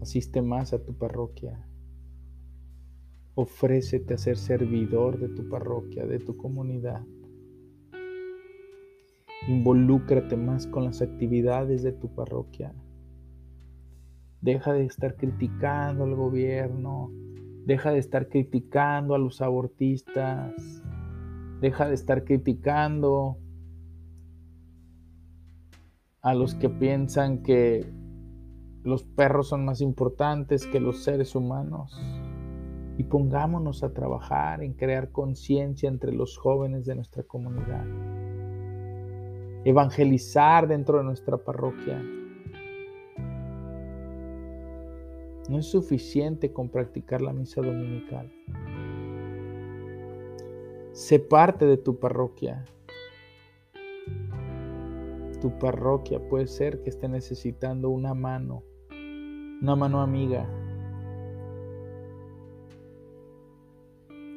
[0.00, 1.66] Asiste más a tu parroquia.
[3.38, 7.04] Ofrécete a ser servidor de tu parroquia, de tu comunidad.
[9.46, 12.74] Involúcrate más con las actividades de tu parroquia.
[14.40, 17.10] Deja de estar criticando al gobierno.
[17.66, 20.54] Deja de estar criticando a los abortistas.
[21.60, 23.36] Deja de estar criticando
[26.22, 27.84] a los que piensan que
[28.82, 32.00] los perros son más importantes que los seres humanos.
[32.98, 37.84] Y pongámonos a trabajar en crear conciencia entre los jóvenes de nuestra comunidad.
[39.64, 42.00] Evangelizar dentro de nuestra parroquia
[45.48, 48.32] No es suficiente con practicar la misa dominical.
[50.90, 52.64] Sé parte de tu parroquia.
[55.40, 58.64] Tu parroquia puede ser que esté necesitando una mano,
[59.62, 60.48] una mano amiga.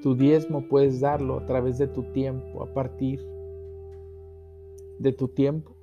[0.01, 3.19] Tu diezmo puedes darlo a través de tu tiempo, a partir
[4.97, 5.75] de tu tiempo,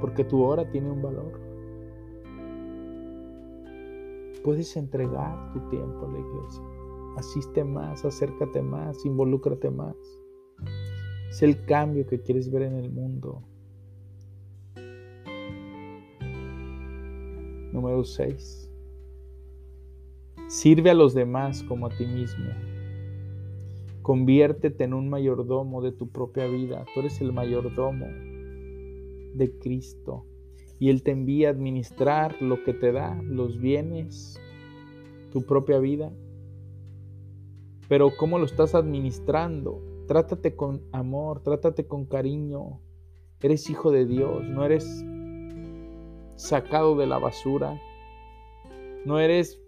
[0.00, 1.40] porque tu hora tiene un valor.
[4.42, 6.64] Puedes entregar tu tiempo a la iglesia.
[7.16, 9.96] Asiste más, acércate más, involúcrate más.
[11.30, 13.42] Es el cambio que quieres ver en el mundo.
[17.72, 18.63] Número 6.
[20.48, 22.50] Sirve a los demás como a ti mismo.
[24.02, 26.84] Conviértete en un mayordomo de tu propia vida.
[26.92, 30.26] Tú eres el mayordomo de Cristo
[30.78, 34.38] y Él te envía a administrar lo que te da, los bienes,
[35.32, 36.12] tu propia vida.
[37.88, 39.82] Pero ¿cómo lo estás administrando?
[40.06, 42.80] Trátate con amor, trátate con cariño.
[43.40, 45.04] Eres hijo de Dios, no eres
[46.36, 47.80] sacado de la basura,
[49.04, 49.60] no eres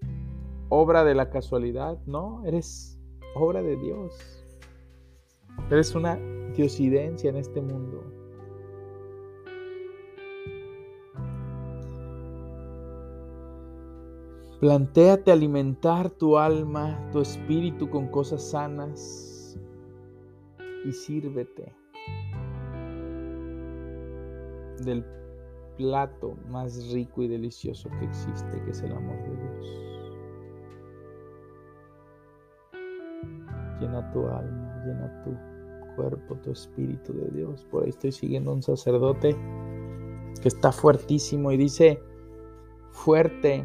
[0.68, 2.98] obra de la casualidad, no, eres
[3.34, 4.46] obra de Dios.
[5.70, 6.16] Eres una
[6.54, 8.02] diosidencia en este mundo.
[14.60, 19.58] Plantéate alimentar tu alma, tu espíritu con cosas sanas
[20.86, 21.74] y sírvete
[24.82, 25.04] del
[25.76, 29.45] plato más rico y delicioso que existe, que es el amor de Dios.
[33.80, 35.36] Llena tu alma, llena tu
[35.96, 37.64] cuerpo, tu espíritu de Dios.
[37.70, 39.36] Por ahí estoy siguiendo un sacerdote
[40.40, 42.00] que está fuertísimo y dice,
[42.90, 43.64] fuerte,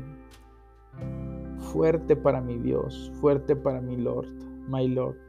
[1.71, 4.29] fuerte para mi Dios, fuerte para mi Lord,
[4.67, 5.19] my Lord,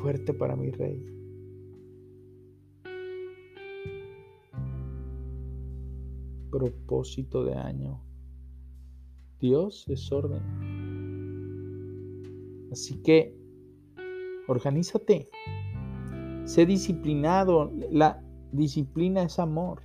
[0.00, 1.04] fuerte para mi Rey.
[6.50, 8.02] Propósito de año.
[9.38, 11.09] Dios es orden.
[12.70, 13.36] Así que
[14.48, 15.28] organízate.
[16.44, 17.70] Sé disciplinado.
[17.90, 19.82] La disciplina es amor.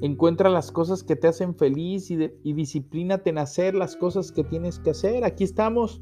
[0.00, 2.16] Encuentra las cosas que te hacen feliz y,
[2.52, 5.24] disciplínate en hacer las cosas que tienes que hacer.
[5.24, 6.00] Aquí estamos,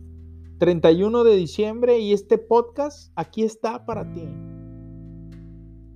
[0.59, 4.29] 31 de diciembre, y este podcast aquí está para ti.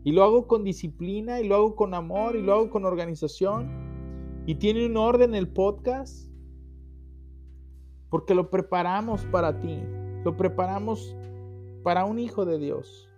[0.02, 3.68] Y lo hago con disciplina, y lo hago con amor, y lo hago con organización.
[4.46, 6.29] Y tiene un orden el podcast,
[8.10, 9.80] porque lo preparamos para ti,
[10.24, 11.16] lo preparamos
[11.82, 13.08] para un hijo de Dios.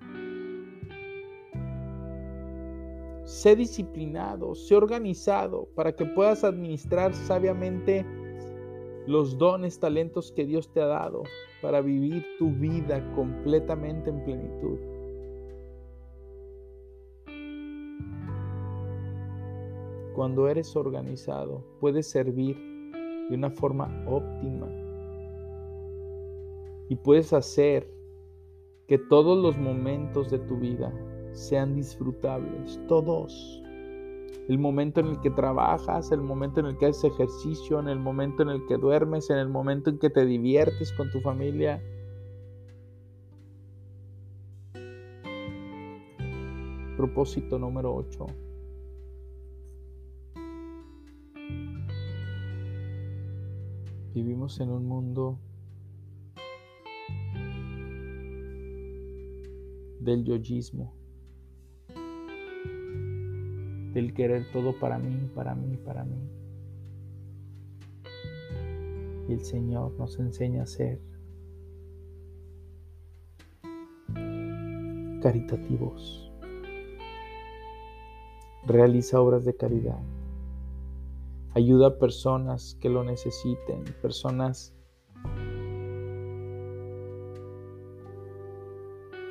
[3.25, 8.05] Sé disciplinado, sé organizado para que puedas administrar sabiamente
[9.07, 11.23] los dones, talentos que Dios te ha dado
[11.63, 14.79] para vivir tu vida completamente en plenitud.
[20.15, 22.57] Cuando eres organizado, puedes servir
[23.31, 24.82] de una forma óptima
[26.89, 27.89] y puedes hacer
[28.87, 30.93] que todos los momentos de tu vida
[31.33, 33.63] sean disfrutables, todos.
[34.49, 37.99] El momento en el que trabajas, el momento en el que haces ejercicio, en el
[37.99, 41.83] momento en el que duermes, en el momento en que te diviertes con tu familia.
[46.97, 48.27] Propósito número 8.
[54.15, 55.39] Vivimos en un mundo
[60.03, 60.95] del yoyismo
[63.93, 66.31] del querer todo para mí, para mí, para mí.
[69.29, 71.01] Y el Señor nos enseña a ser
[75.21, 76.33] caritativos.
[78.67, 80.01] Realiza obras de caridad.
[81.55, 84.75] Ayuda a personas que lo necesiten, personas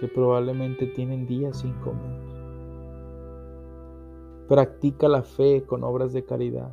[0.02, 2.20] que probablemente tienen días sin comer.
[4.50, 6.72] Practica la fe con obras de caridad.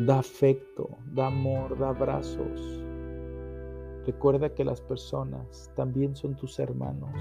[0.00, 2.82] Da afecto, da amor, da abrazos.
[4.06, 7.12] Recuerda que las personas también son tus hermanos.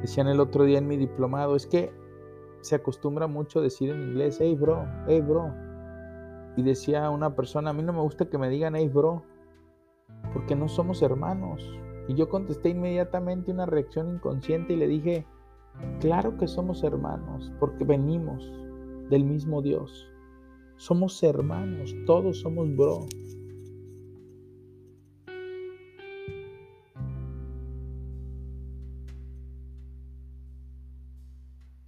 [0.00, 1.92] Decían el otro día en mi diplomado, es que
[2.60, 5.54] se acostumbra mucho decir en inglés, hey bro, hey bro.
[6.56, 9.22] Y decía una persona, a mí no me gusta que me digan hey bro,
[10.42, 11.62] porque no somos hermanos.
[12.08, 15.24] Y yo contesté inmediatamente una reacción inconsciente y le dije,
[16.00, 18.50] claro que somos hermanos, porque venimos
[19.08, 20.10] del mismo Dios.
[20.78, 23.06] Somos hermanos, todos somos bro.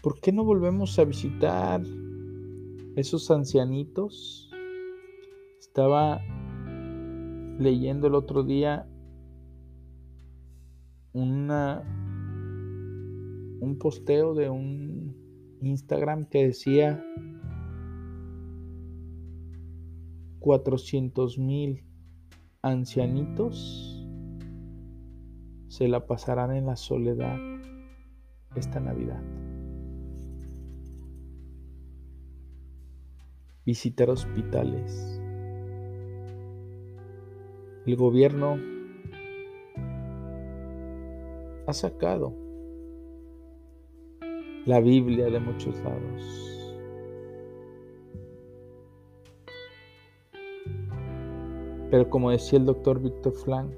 [0.01, 1.83] ¿Por qué no volvemos a visitar
[2.95, 4.49] esos ancianitos?
[5.59, 6.21] Estaba
[7.59, 8.87] leyendo el otro día
[11.13, 11.83] una,
[13.61, 15.17] un posteo de un
[15.61, 17.03] Instagram que decía
[20.41, 21.85] 400 mil
[22.63, 24.05] ancianitos
[25.69, 27.37] se la pasarán en la soledad
[28.55, 29.23] esta Navidad.
[33.65, 35.24] Visitar hospitales.
[37.87, 38.59] El gobierno
[41.67, 42.33] ha sacado
[44.65, 46.55] la Biblia de muchos lados.
[51.91, 53.75] Pero como decía el doctor Víctor Frank,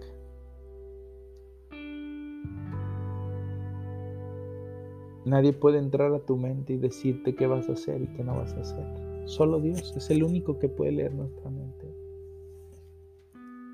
[5.25, 8.37] nadie puede entrar a tu mente y decirte qué vas a hacer y qué no
[8.37, 8.85] vas a hacer.
[9.25, 11.86] Solo Dios es el único que puede leer nuestra mente.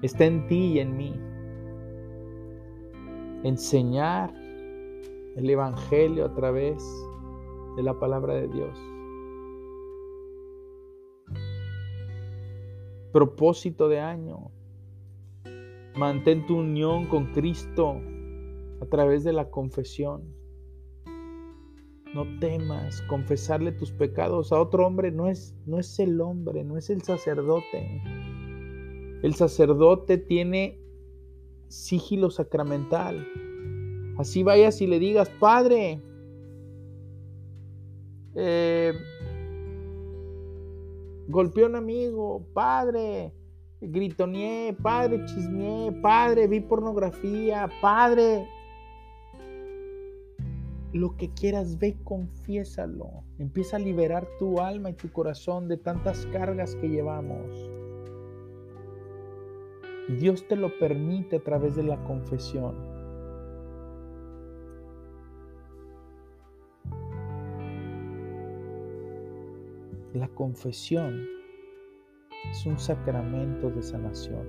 [0.02, 1.14] Está en ti y en mí
[3.44, 4.34] enseñar
[5.36, 6.84] el Evangelio a través
[7.76, 8.78] de la palabra de Dios.
[13.12, 14.50] Propósito de año.
[15.94, 18.00] Mantén tu unión con Cristo
[18.80, 20.22] a través de la confesión.
[22.12, 26.76] No temas confesarle tus pecados a otro hombre, no es, no es el hombre, no
[26.76, 28.02] es el sacerdote.
[29.22, 30.80] El sacerdote tiene
[31.68, 33.26] sigilo sacramental.
[34.18, 36.00] Así vayas y le digas, Padre,
[38.34, 38.92] eh,
[41.28, 43.32] golpeé a un amigo, Padre,
[43.80, 48.48] gritoneé, Padre, chismeé, Padre, vi pornografía, Padre,
[50.92, 53.22] lo que quieras, ve, confiésalo.
[53.38, 57.70] Empieza a liberar tu alma y tu corazón de tantas cargas que llevamos.
[60.08, 62.74] Dios te lo permite a través de la confesión.
[70.12, 71.26] La confesión
[72.50, 74.46] es un sacramento de sanación.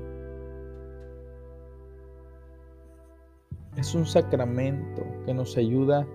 [3.78, 6.08] Es un sacramento que nos ayuda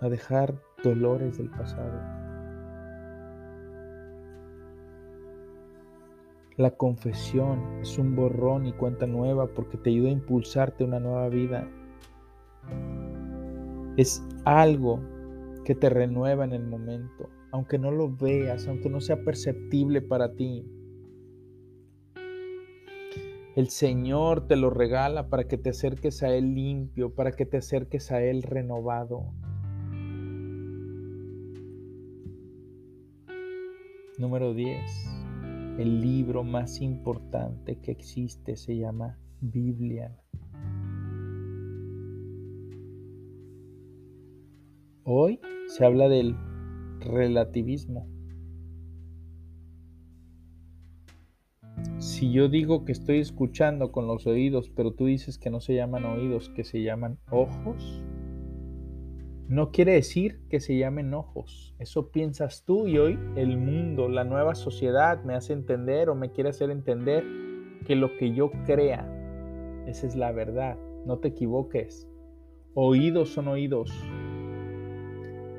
[0.00, 2.19] a dejar dolores del pasado.
[6.60, 11.30] La confesión es un borrón y cuenta nueva porque te ayuda a impulsarte una nueva
[11.30, 11.66] vida.
[13.96, 15.00] Es algo
[15.64, 20.34] que te renueva en el momento, aunque no lo veas, aunque no sea perceptible para
[20.34, 20.66] ti.
[23.56, 27.56] El Señor te lo regala para que te acerques a Él limpio, para que te
[27.56, 29.32] acerques a Él renovado.
[34.18, 35.19] Número 10.
[35.80, 40.14] El libro más importante que existe se llama Biblia.
[45.04, 46.36] Hoy se habla del
[47.00, 48.06] relativismo.
[51.96, 55.76] Si yo digo que estoy escuchando con los oídos, pero tú dices que no se
[55.76, 58.04] llaman oídos, que se llaman ojos,
[59.50, 61.74] no quiere decir que se llamen ojos.
[61.80, 66.30] Eso piensas tú y hoy el mundo, la nueva sociedad me hace entender o me
[66.30, 67.24] quiere hacer entender
[67.84, 69.12] que lo que yo crea,
[69.88, 70.78] esa es la verdad.
[71.04, 72.08] No te equivoques.
[72.74, 73.90] Oídos son oídos.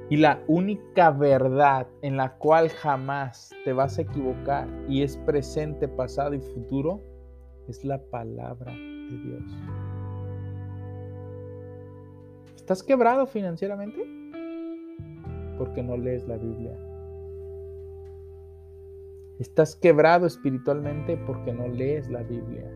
[0.10, 5.89] Y la única verdad en la cual jamás te vas a equivocar y es presente,
[5.89, 7.02] pasado y futuro
[7.68, 9.81] es la palabra de Dios.
[12.72, 14.01] ¿Estás quebrado financieramente?
[15.57, 16.74] Porque no lees la Biblia.
[19.39, 22.72] ¿Estás quebrado espiritualmente porque no lees la Biblia?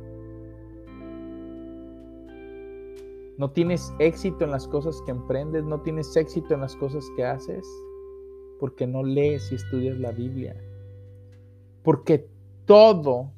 [3.37, 5.63] ¿No tienes éxito en las cosas que emprendes?
[5.63, 7.65] ¿No tienes éxito en las cosas que haces?
[8.59, 10.57] Porque no lees y estudias la Biblia.
[11.83, 12.27] Porque
[12.65, 13.31] todo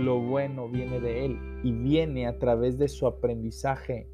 [0.00, 4.08] lo bueno viene de Él y viene a través de su aprendizaje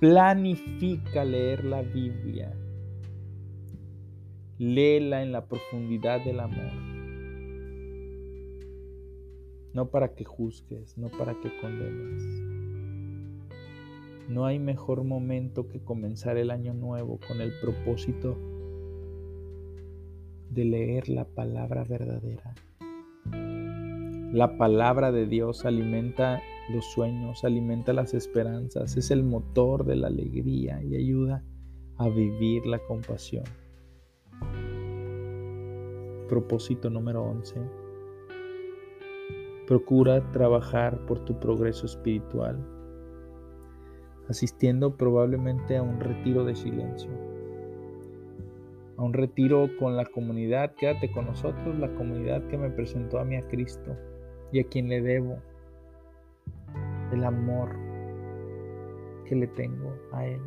[0.00, 2.54] Planifica leer la Biblia.
[4.56, 6.70] Léela en la profundidad del amor.
[9.74, 12.22] No para que juzgues, no para que condenes.
[14.28, 18.38] No hay mejor momento que comenzar el año nuevo con el propósito
[20.48, 22.54] de leer la palabra verdadera.
[24.32, 30.08] La palabra de Dios alimenta los sueños, alimenta las esperanzas, es el motor de la
[30.08, 31.42] alegría y ayuda
[31.96, 33.44] a vivir la compasión.
[36.28, 37.56] Propósito número 11.
[39.66, 42.58] Procura trabajar por tu progreso espiritual,
[44.28, 47.10] asistiendo probablemente a un retiro de silencio,
[48.98, 53.24] a un retiro con la comunidad, quédate con nosotros, la comunidad que me presentó a
[53.24, 53.96] mí a Cristo
[54.52, 55.38] y a quien le debo
[57.12, 57.70] el amor
[59.26, 60.40] que le tengo a Él.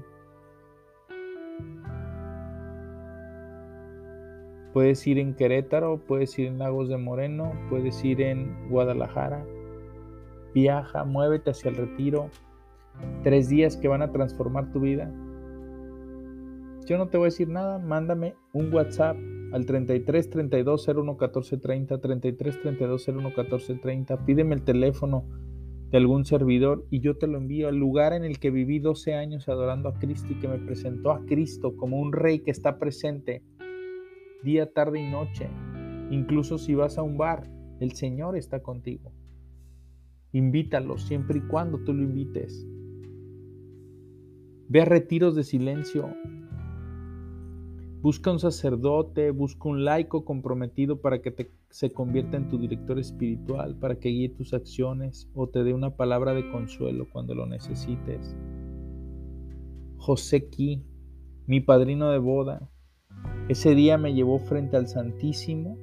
[4.73, 9.45] Puedes ir en Querétaro, puedes ir en Lagos de Moreno, puedes ir en Guadalajara.
[10.53, 12.29] Viaja, muévete hacia el retiro.
[13.23, 15.11] Tres días que van a transformar tu vida.
[16.85, 19.17] Yo no te voy a decir nada, mándame un WhatsApp
[19.51, 24.25] al 33 32 01 14 30, 33 32 01 14 30.
[24.25, 25.25] Pídeme el teléfono
[25.91, 29.13] de algún servidor y yo te lo envío al lugar en el que viví 12
[29.13, 32.79] años adorando a Cristo y que me presentó a Cristo como un rey que está
[32.79, 33.43] presente
[34.41, 35.49] día, tarde y noche.
[36.09, 39.11] Incluso si vas a un bar, el Señor está contigo.
[40.31, 42.65] Invítalo siempre y cuando tú lo invites.
[44.69, 46.15] Ve a retiros de silencio.
[48.01, 52.97] Busca un sacerdote, busca un laico comprometido para que te, se convierta en tu director
[52.97, 57.45] espiritual, para que guíe tus acciones o te dé una palabra de consuelo cuando lo
[57.45, 58.35] necesites.
[59.97, 60.83] José Ki,
[61.45, 62.71] mi padrino de boda,
[63.49, 65.77] ese día me llevó frente al Santísimo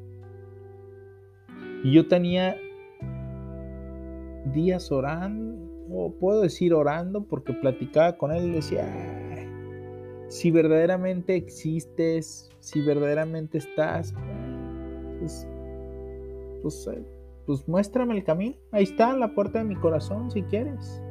[1.84, 2.56] y yo tenía
[4.52, 5.56] días orando,
[5.90, 9.27] o puedo decir orando, porque platicaba con él y decía,
[10.28, 14.14] si verdaderamente existes, si verdaderamente estás,
[15.18, 15.46] pues,
[16.62, 17.02] pues, eh,
[17.46, 18.56] pues, muéstrame el camino.
[18.72, 21.02] Ahí está, la puerta de mi corazón, si quieres.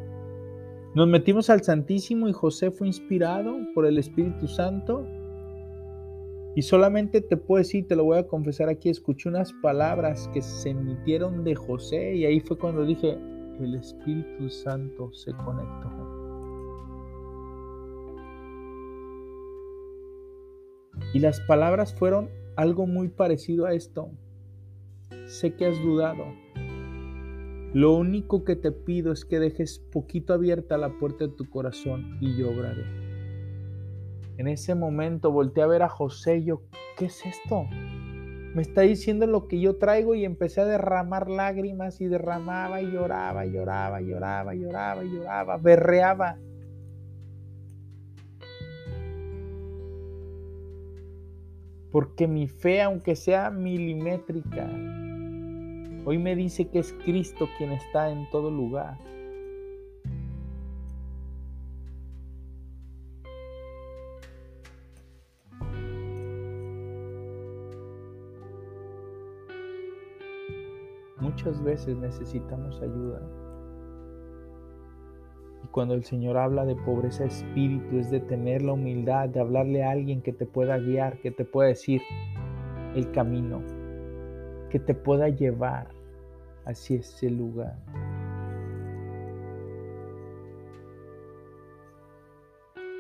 [0.94, 5.06] Nos metimos al Santísimo y José fue inspirado por el Espíritu Santo.
[6.56, 10.42] Y solamente te puedo decir, te lo voy a confesar aquí, escuché unas palabras que
[10.42, 13.16] se emitieron de José y ahí fue cuando dije,
[13.60, 15.97] el Espíritu Santo se conectó.
[21.14, 24.10] Y las palabras fueron algo muy parecido a esto.
[25.28, 26.26] Sé que has dudado.
[27.74, 32.18] Lo único que te pido es que dejes poquito abierta la puerta de tu corazón
[32.22, 32.86] y yo obraré.
[34.38, 36.62] En ese momento volteé a ver a José y yo,
[36.98, 37.66] ¿qué es esto?
[38.58, 42.92] Me está diciendo lo que yo traigo y empecé a derramar lágrimas y derramaba y
[42.92, 46.38] lloraba, lloraba, lloraba, lloraba, lloraba, berreaba.
[51.98, 54.70] Porque mi fe, aunque sea milimétrica,
[56.06, 59.00] hoy me dice que es Cristo quien está en todo lugar.
[71.20, 73.47] Muchas veces necesitamos ayuda.
[75.68, 79.84] Y cuando el Señor habla de pobreza espíritu, es de tener la humildad, de hablarle
[79.84, 82.02] a alguien que te pueda guiar, que te pueda decir
[82.96, 83.62] el camino,
[84.70, 85.90] que te pueda llevar
[86.64, 87.76] hacia ese lugar.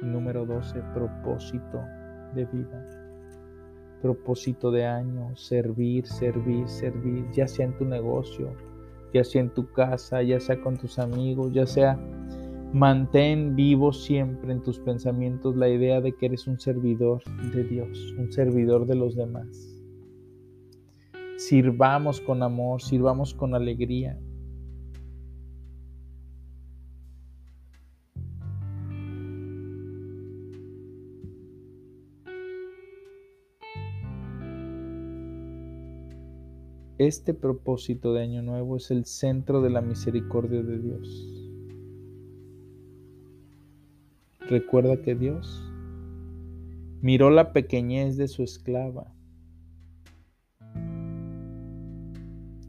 [0.01, 1.79] Número 12, propósito
[2.35, 2.85] de vida.
[4.01, 8.51] Propósito de año, servir, servir, servir, ya sea en tu negocio,
[9.13, 11.97] ya sea en tu casa, ya sea con tus amigos, ya sea
[12.73, 18.13] Mantén vivo siempre en tus pensamientos la idea de que eres un servidor de Dios,
[18.17, 19.47] un servidor de los demás.
[21.37, 24.19] Sirvamos con amor, sirvamos con alegría.
[36.97, 41.46] Este propósito de Año Nuevo es el centro de la misericordia de Dios.
[44.49, 45.61] Recuerda que Dios
[47.01, 49.13] miró la pequeñez de su esclava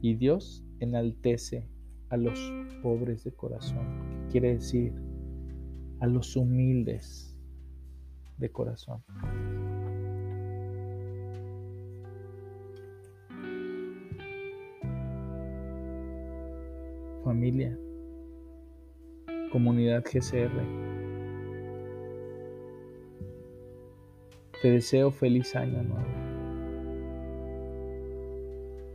[0.01, 1.69] y Dios enaltece
[2.09, 2.37] a los
[2.83, 3.85] pobres de corazón,
[4.25, 4.93] que quiere decir
[6.01, 7.37] a los humildes
[8.37, 9.01] de corazón.
[17.23, 17.77] Familia,
[19.51, 20.88] comunidad GCR.
[24.61, 26.05] Te deseo feliz año nuevo.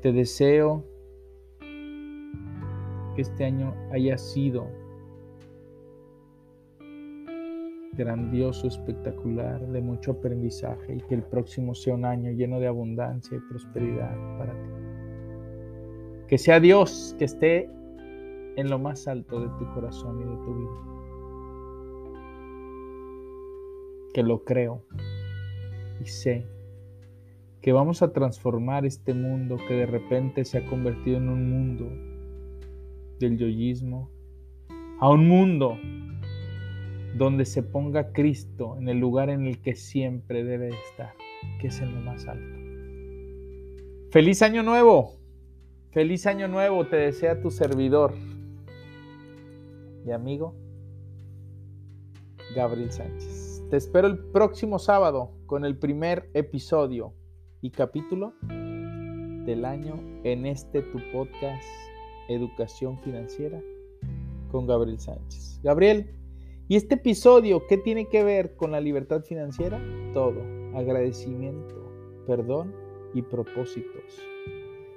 [0.03, 0.85] Te deseo
[1.61, 4.67] que este año haya sido
[7.97, 13.39] grandioso, espectacular, de mucho aprendizaje y que el próximo sea un año lleno de abundancia
[13.39, 14.69] y prosperidad para ti.
[16.29, 17.71] Que sea Dios que esté
[18.57, 20.71] en lo más alto de tu corazón y de tu vida.
[24.12, 24.83] Que lo creo
[26.01, 26.47] y sé
[27.61, 31.90] que vamos a transformar este mundo que de repente se ha convertido en un mundo
[33.18, 34.11] del yoísmo
[35.01, 35.78] a un mundo
[37.16, 41.14] donde se ponga Cristo en el lugar en el que siempre debe estar,
[41.61, 42.59] que es en lo más alto.
[44.11, 45.14] Feliz año nuevo,
[45.90, 48.14] feliz año nuevo te desea tu servidor
[50.07, 50.55] y amigo
[52.55, 53.34] Gabriel Sánchez.
[53.71, 57.15] Te espero el próximo sábado con el primer episodio
[57.62, 61.65] y capítulo del año en este tu podcast
[62.29, 63.61] Educación Financiera
[64.53, 65.61] con Gabriel Sánchez.
[65.62, 66.15] Gabriel,
[66.69, 69.81] ¿y este episodio qué tiene que ver con la libertad financiera?
[70.12, 70.43] Todo,
[70.75, 71.75] agradecimiento,
[72.27, 72.75] perdón
[73.15, 74.21] y propósitos.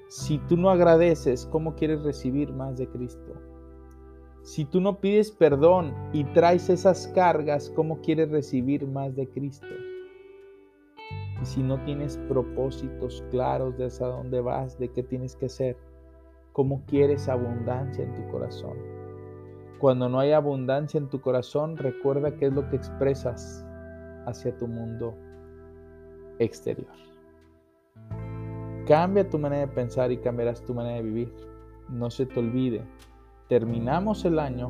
[0.09, 3.36] Si tú no agradeces, ¿cómo quieres recibir más de Cristo?
[4.47, 9.67] Si tú no pides perdón y traes esas cargas, ¿cómo quieres recibir más de Cristo?
[11.41, 15.75] y si no tienes propósitos claros de hacia dónde vas, de qué tienes que hacer,
[16.53, 18.77] cómo quieres abundancia en tu corazón.
[19.79, 23.65] Cuando no hay abundancia en tu corazón, recuerda qué es lo que expresas
[24.27, 25.13] hacia tu mundo
[26.39, 26.87] exterior.
[28.87, 31.33] Cambia tu manera de pensar y cambiarás tu manera de vivir.
[31.89, 32.81] No se te olvide,
[33.47, 34.69] terminamos el año,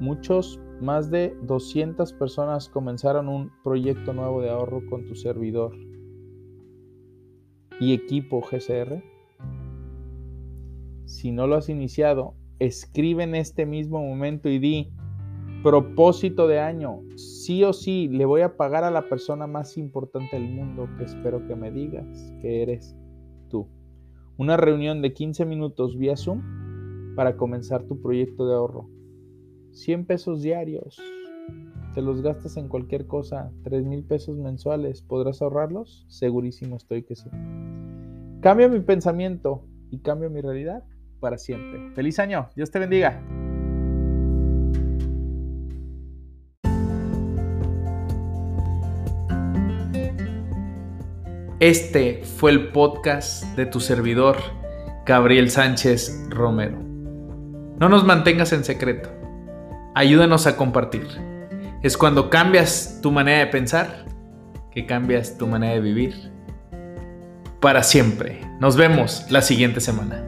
[0.00, 5.74] muchos, más de 200 personas comenzaron un proyecto nuevo de ahorro con tu servidor
[7.80, 9.02] y equipo GCR.
[11.06, 14.92] Si no lo has iniciado, escribe en este mismo momento y di,
[15.62, 20.38] propósito de año, sí o sí, le voy a pagar a la persona más importante
[20.38, 22.94] del mundo que espero que me digas que eres
[23.48, 23.66] tú.
[24.36, 26.42] Una reunión de 15 minutos vía Zoom
[27.14, 28.88] para comenzar tu proyecto de ahorro.
[29.72, 31.00] 100 pesos diarios.
[31.94, 33.52] Te los gastas en cualquier cosa.
[33.62, 35.02] 3 mil pesos mensuales.
[35.02, 36.06] ¿Podrás ahorrarlos?
[36.08, 37.28] Segurísimo estoy que sí.
[38.40, 40.84] Cambia mi pensamiento y cambio mi realidad
[41.20, 41.92] para siempre.
[41.94, 42.48] Feliz año.
[42.54, 43.22] Dios te bendiga.
[51.60, 54.36] Este fue el podcast de tu servidor,
[55.06, 56.83] Gabriel Sánchez Romero.
[57.78, 59.10] No nos mantengas en secreto.
[59.94, 61.06] Ayúdanos a compartir.
[61.82, 64.04] Es cuando cambias tu manera de pensar
[64.70, 66.32] que cambias tu manera de vivir
[67.60, 68.40] para siempre.
[68.60, 70.24] Nos vemos la siguiente semana.